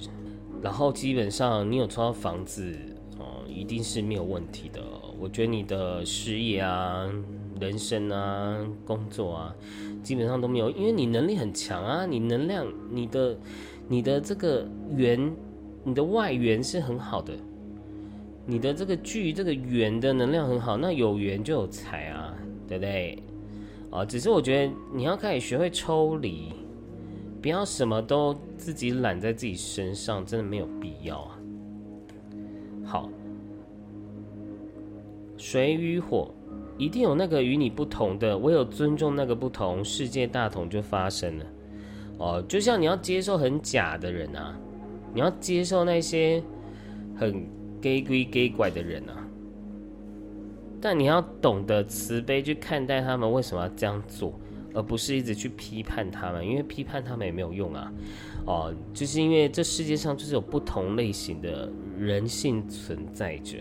[0.61, 2.75] 然后基本上你有抽到房子，
[3.19, 4.81] 哦，一定是没有问题的。
[5.19, 7.09] 我觉得你的事业啊。
[7.59, 9.55] 人生啊，工作啊，
[10.01, 13.37] 基本上都没有，因为你能力很强啊，你能量，你的，
[13.89, 14.65] 你的这个
[14.95, 15.35] 圆，
[15.83, 17.33] 你的外缘是很好的，
[18.45, 22.33] 你的这个聚这个圆的能量很好，那有缘就有财啊，
[22.65, 23.21] 对不对？
[23.91, 26.53] 啊，只是我觉得你要开始学会抽离，
[27.41, 31.39] 不要什么都自己揽在自己身上，真的没有必要啊。
[32.85, 33.09] 好，
[35.39, 36.31] 水与火。
[36.77, 41.45] 一定有那个与你不同的，唯有尊重那个不同，世界大同就发生了。
[42.19, 44.57] 哦，就像你要接受很假的人啊，
[45.13, 46.41] 你要接受那些
[47.17, 47.45] 很
[47.81, 49.27] gay 归 gay 怪的人啊，
[50.79, 54.39] 但你要懂得慈悲去看待他们为什么要这样做，
[54.73, 57.91] 而不是一直去批判他们，因为批判他们也没有用啊。
[58.45, 63.57] 哦，就是因为这世界上就是有不同类型的人性存在着，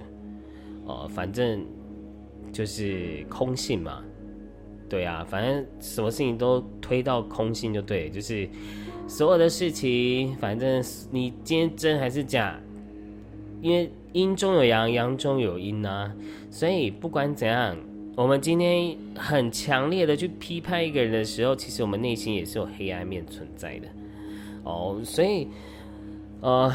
[0.89, 1.65] 哦，反正
[2.51, 4.03] 就是空性嘛，
[4.89, 8.49] 对啊，反正什么事情都推到空性就对，就是
[9.07, 12.59] 所有的事情，反正你今天真还是假，
[13.61, 16.11] 因为阴中有阳，阳中有阴啊，
[16.51, 17.77] 所以不管怎样，
[18.17, 23.87] 我们今天很强烈的去批判一个人的时候，其实我们内心也是有黑暗面存在的。
[24.65, 25.49] 哦，所以，
[26.41, 26.73] 呃，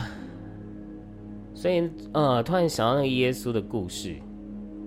[1.64, 4.18] 所以呃，突然想到那个耶稣的故事，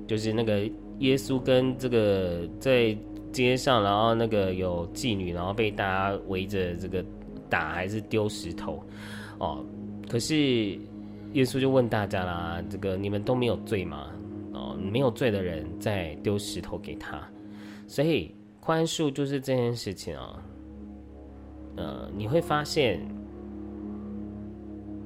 [0.06, 2.94] 就是那个耶稣跟这个在
[3.32, 7.02] 街上，然后那个有妓女，然后被大家围着这个
[7.48, 8.84] 打，还是丢石头，
[9.38, 9.64] 哦，
[10.06, 10.36] 可是
[11.32, 14.08] 耶稣就问大家啦，这个你们都没有罪吗？
[14.52, 17.26] 哦，没有罪的人再丢石头给他，
[17.86, 20.42] 所以宽恕就是这件事情啊。
[21.76, 23.00] 呃，你会发现，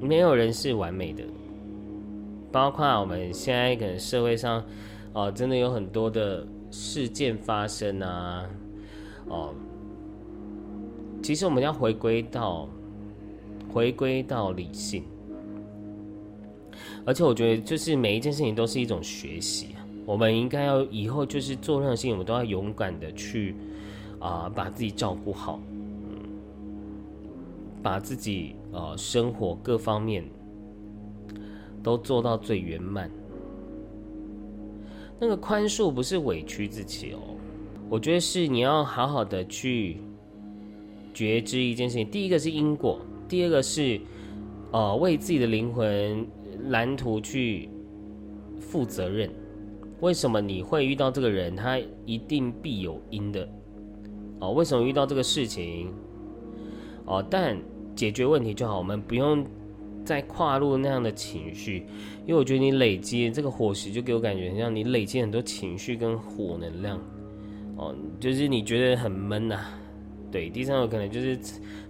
[0.01, 1.23] 没有人是完美的，
[2.53, 4.65] 包括我们现在可能社会上，
[5.13, 8.45] 哦，真的有很多的事件发生啊，
[9.29, 9.55] 哦，
[11.23, 12.69] 其实我们要回归到，
[13.73, 15.05] 回归到理性，
[17.05, 19.75] 而且我觉得，就是每一件事情都是一种学习，
[20.05, 23.55] 我们应该要以后就是做任何事情，我们都要勇敢的去
[24.19, 25.61] 啊，把自己照顾好。
[25.65, 25.77] 嗯
[27.83, 30.23] 把自己呃生活各方面
[31.83, 33.11] 都做到最圆满。
[35.19, 37.19] 那个宽恕不是委屈自己哦，
[37.89, 39.99] 我觉得是你要好好的去
[41.13, 42.11] 觉知一件事情。
[42.11, 44.01] 第一个是因果，第二个是
[44.71, 46.27] 呃为自己的灵魂
[46.69, 47.69] 蓝图去
[48.59, 49.31] 负责任。
[50.01, 51.55] 为什么你会遇到这个人？
[51.55, 53.47] 他一定必有因的
[54.39, 54.53] 哦。
[54.53, 55.93] 为什么遇到这个事情？
[57.05, 57.59] 哦，但
[57.95, 59.45] 解决问题就好，我们不用
[60.11, 61.87] 再跨入那样的情绪，
[62.27, 67.01] 因为我觉得你累积这个火石，就给我感觉很像你累积很多情绪跟火能量，
[67.77, 69.61] 哦，就是你觉得很闷呐，
[70.29, 71.39] 对，第三个可能就是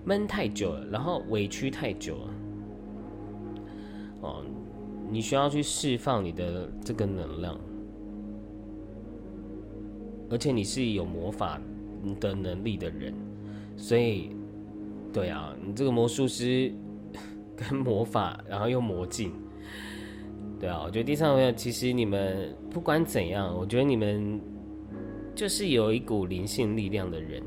[0.04, 2.34] 闷太久了，然后委屈太久了，
[4.20, 4.44] 哦，
[5.10, 7.58] 你需要去释放你的这个能量，
[10.28, 11.58] 而且你是有魔法
[12.20, 13.14] 的能力的人，
[13.78, 14.36] 所以。
[15.12, 16.72] 对啊，你这个魔术师
[17.60, 19.32] 跟魔法，然后又魔镜，
[20.58, 24.40] 对啊，我觉得第三位其实你们不管怎样，我觉得你们
[25.34, 27.42] 就是有一股灵性力量的人，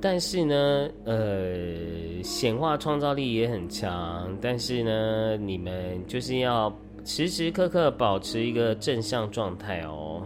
[0.00, 10.22] 但是呢，呃，显化创造力也很强，但是呢，你们就是要时时刻刻保持一个正向状态哦，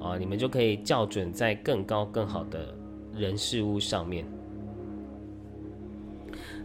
[0.00, 2.74] 啊，你们就可以校准在更高更好的。
[3.16, 4.26] 人事物上面，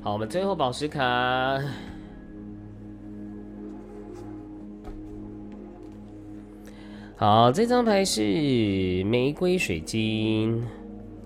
[0.02, 1.62] 好，我们最后宝石卡，
[7.18, 10.64] 好，这张牌是玫瑰水晶，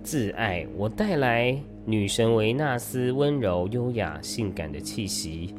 [0.01, 1.55] 自爱，我带来
[1.85, 5.53] 女神维纳斯温柔、优雅、性感的气息，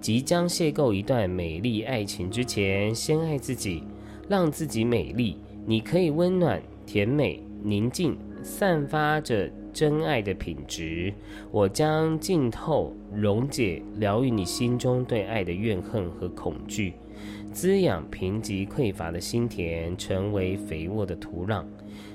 [0.00, 3.82] 即将邂逅一段美丽爱情之前，先爱自己，
[4.28, 5.36] 让自己美丽，
[5.66, 8.16] 你可以温暖、甜美、宁静。
[8.42, 11.12] 散发着真爱的品质，
[11.50, 16.94] 我将浸透、溶解、疗愈你心中对爱的怨恨和恐惧，
[17.52, 21.64] 滋养贫瘠匮乏的心田，成为肥沃的土壤。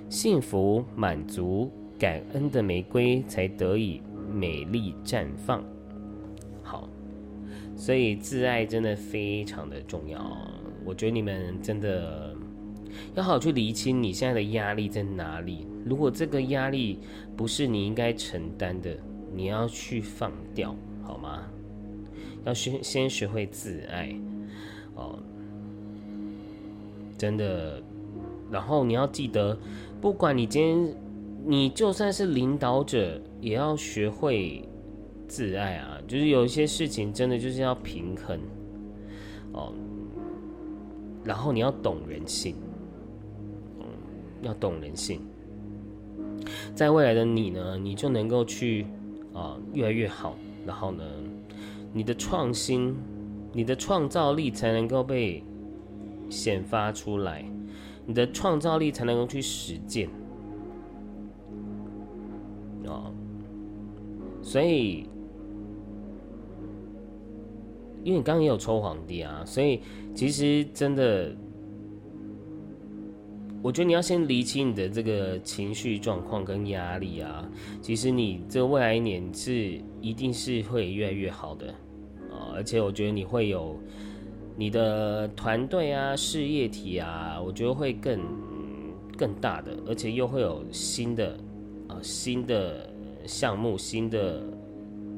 [0.10, 4.02] 幸福、满足、感恩的玫瑰才得以
[4.32, 5.64] 美丽绽放。
[6.62, 6.90] 好，
[7.76, 10.20] 所以自爱真的非常的重要。
[10.84, 12.36] 我觉得你们真的。
[13.14, 15.68] 要好去厘清你现在的压力在哪里。
[15.86, 17.00] 如果这个压力
[17.38, 18.98] 不是你应该承担的，
[19.34, 21.44] 你要去放掉，好吗？
[22.44, 24.14] 要先先学会自爱，
[24.96, 25.18] 哦，
[27.18, 27.82] 真的。
[28.52, 29.58] 然后你要记得，
[30.02, 30.96] 不管你今天，
[31.46, 34.68] 你就算是领导者，也要学会
[35.28, 36.02] 自爱啊。
[36.08, 38.40] 就是有一些事情，真的就是要平衡，
[39.54, 39.74] 哦。
[41.24, 42.56] 然后你要懂人性。
[44.42, 45.22] 要懂人性，
[46.74, 48.86] 在未来的你呢，你就能够去
[49.34, 50.36] 啊越来越好，
[50.66, 51.04] 然后呢，
[51.94, 52.96] 你的创新、
[53.54, 55.44] 你的创造力才能够被
[56.30, 57.46] 显发出来，
[58.06, 60.10] 你的创造力才能够去实践
[62.88, 63.12] 啊。
[64.42, 65.08] 所以，
[68.04, 69.82] 因为你刚刚也有抽皇帝啊，所以
[70.14, 71.36] 其实真的。
[73.66, 77.50] 我觉得你要先理清你的这个情绪状况跟压力啊。
[77.82, 81.74] 其实你这未来一年是一定是会越来越好的
[82.30, 83.76] 啊，而且我觉得你会有
[84.56, 88.22] 你的团队啊、事业体啊，我觉得会更
[89.18, 91.36] 更大的，而且又会有新的
[91.88, 92.88] 啊新的
[93.26, 94.44] 项目、新的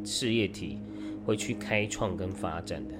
[0.06, 0.80] 事业体
[1.26, 2.96] 会去开创跟发展的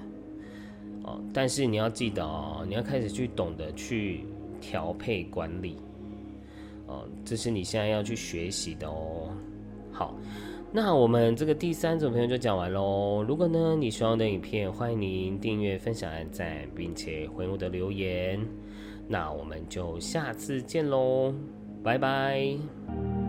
[1.04, 1.18] 哦。
[1.32, 4.26] 但是你要记得哦，你要开始去懂得去。
[4.60, 5.76] 调配管理，
[6.86, 9.30] 哦，这是你现在要去学习的哦。
[9.90, 10.14] 好，
[10.72, 13.24] 那我们这个第三种朋友就讲完喽。
[13.26, 18.40] 如果呢你喜欢我的影片，欢迎您订阅、分享、按赞，并且回我的留言。
[19.06, 21.34] 那我们就下次见喽，
[21.82, 23.27] 拜拜。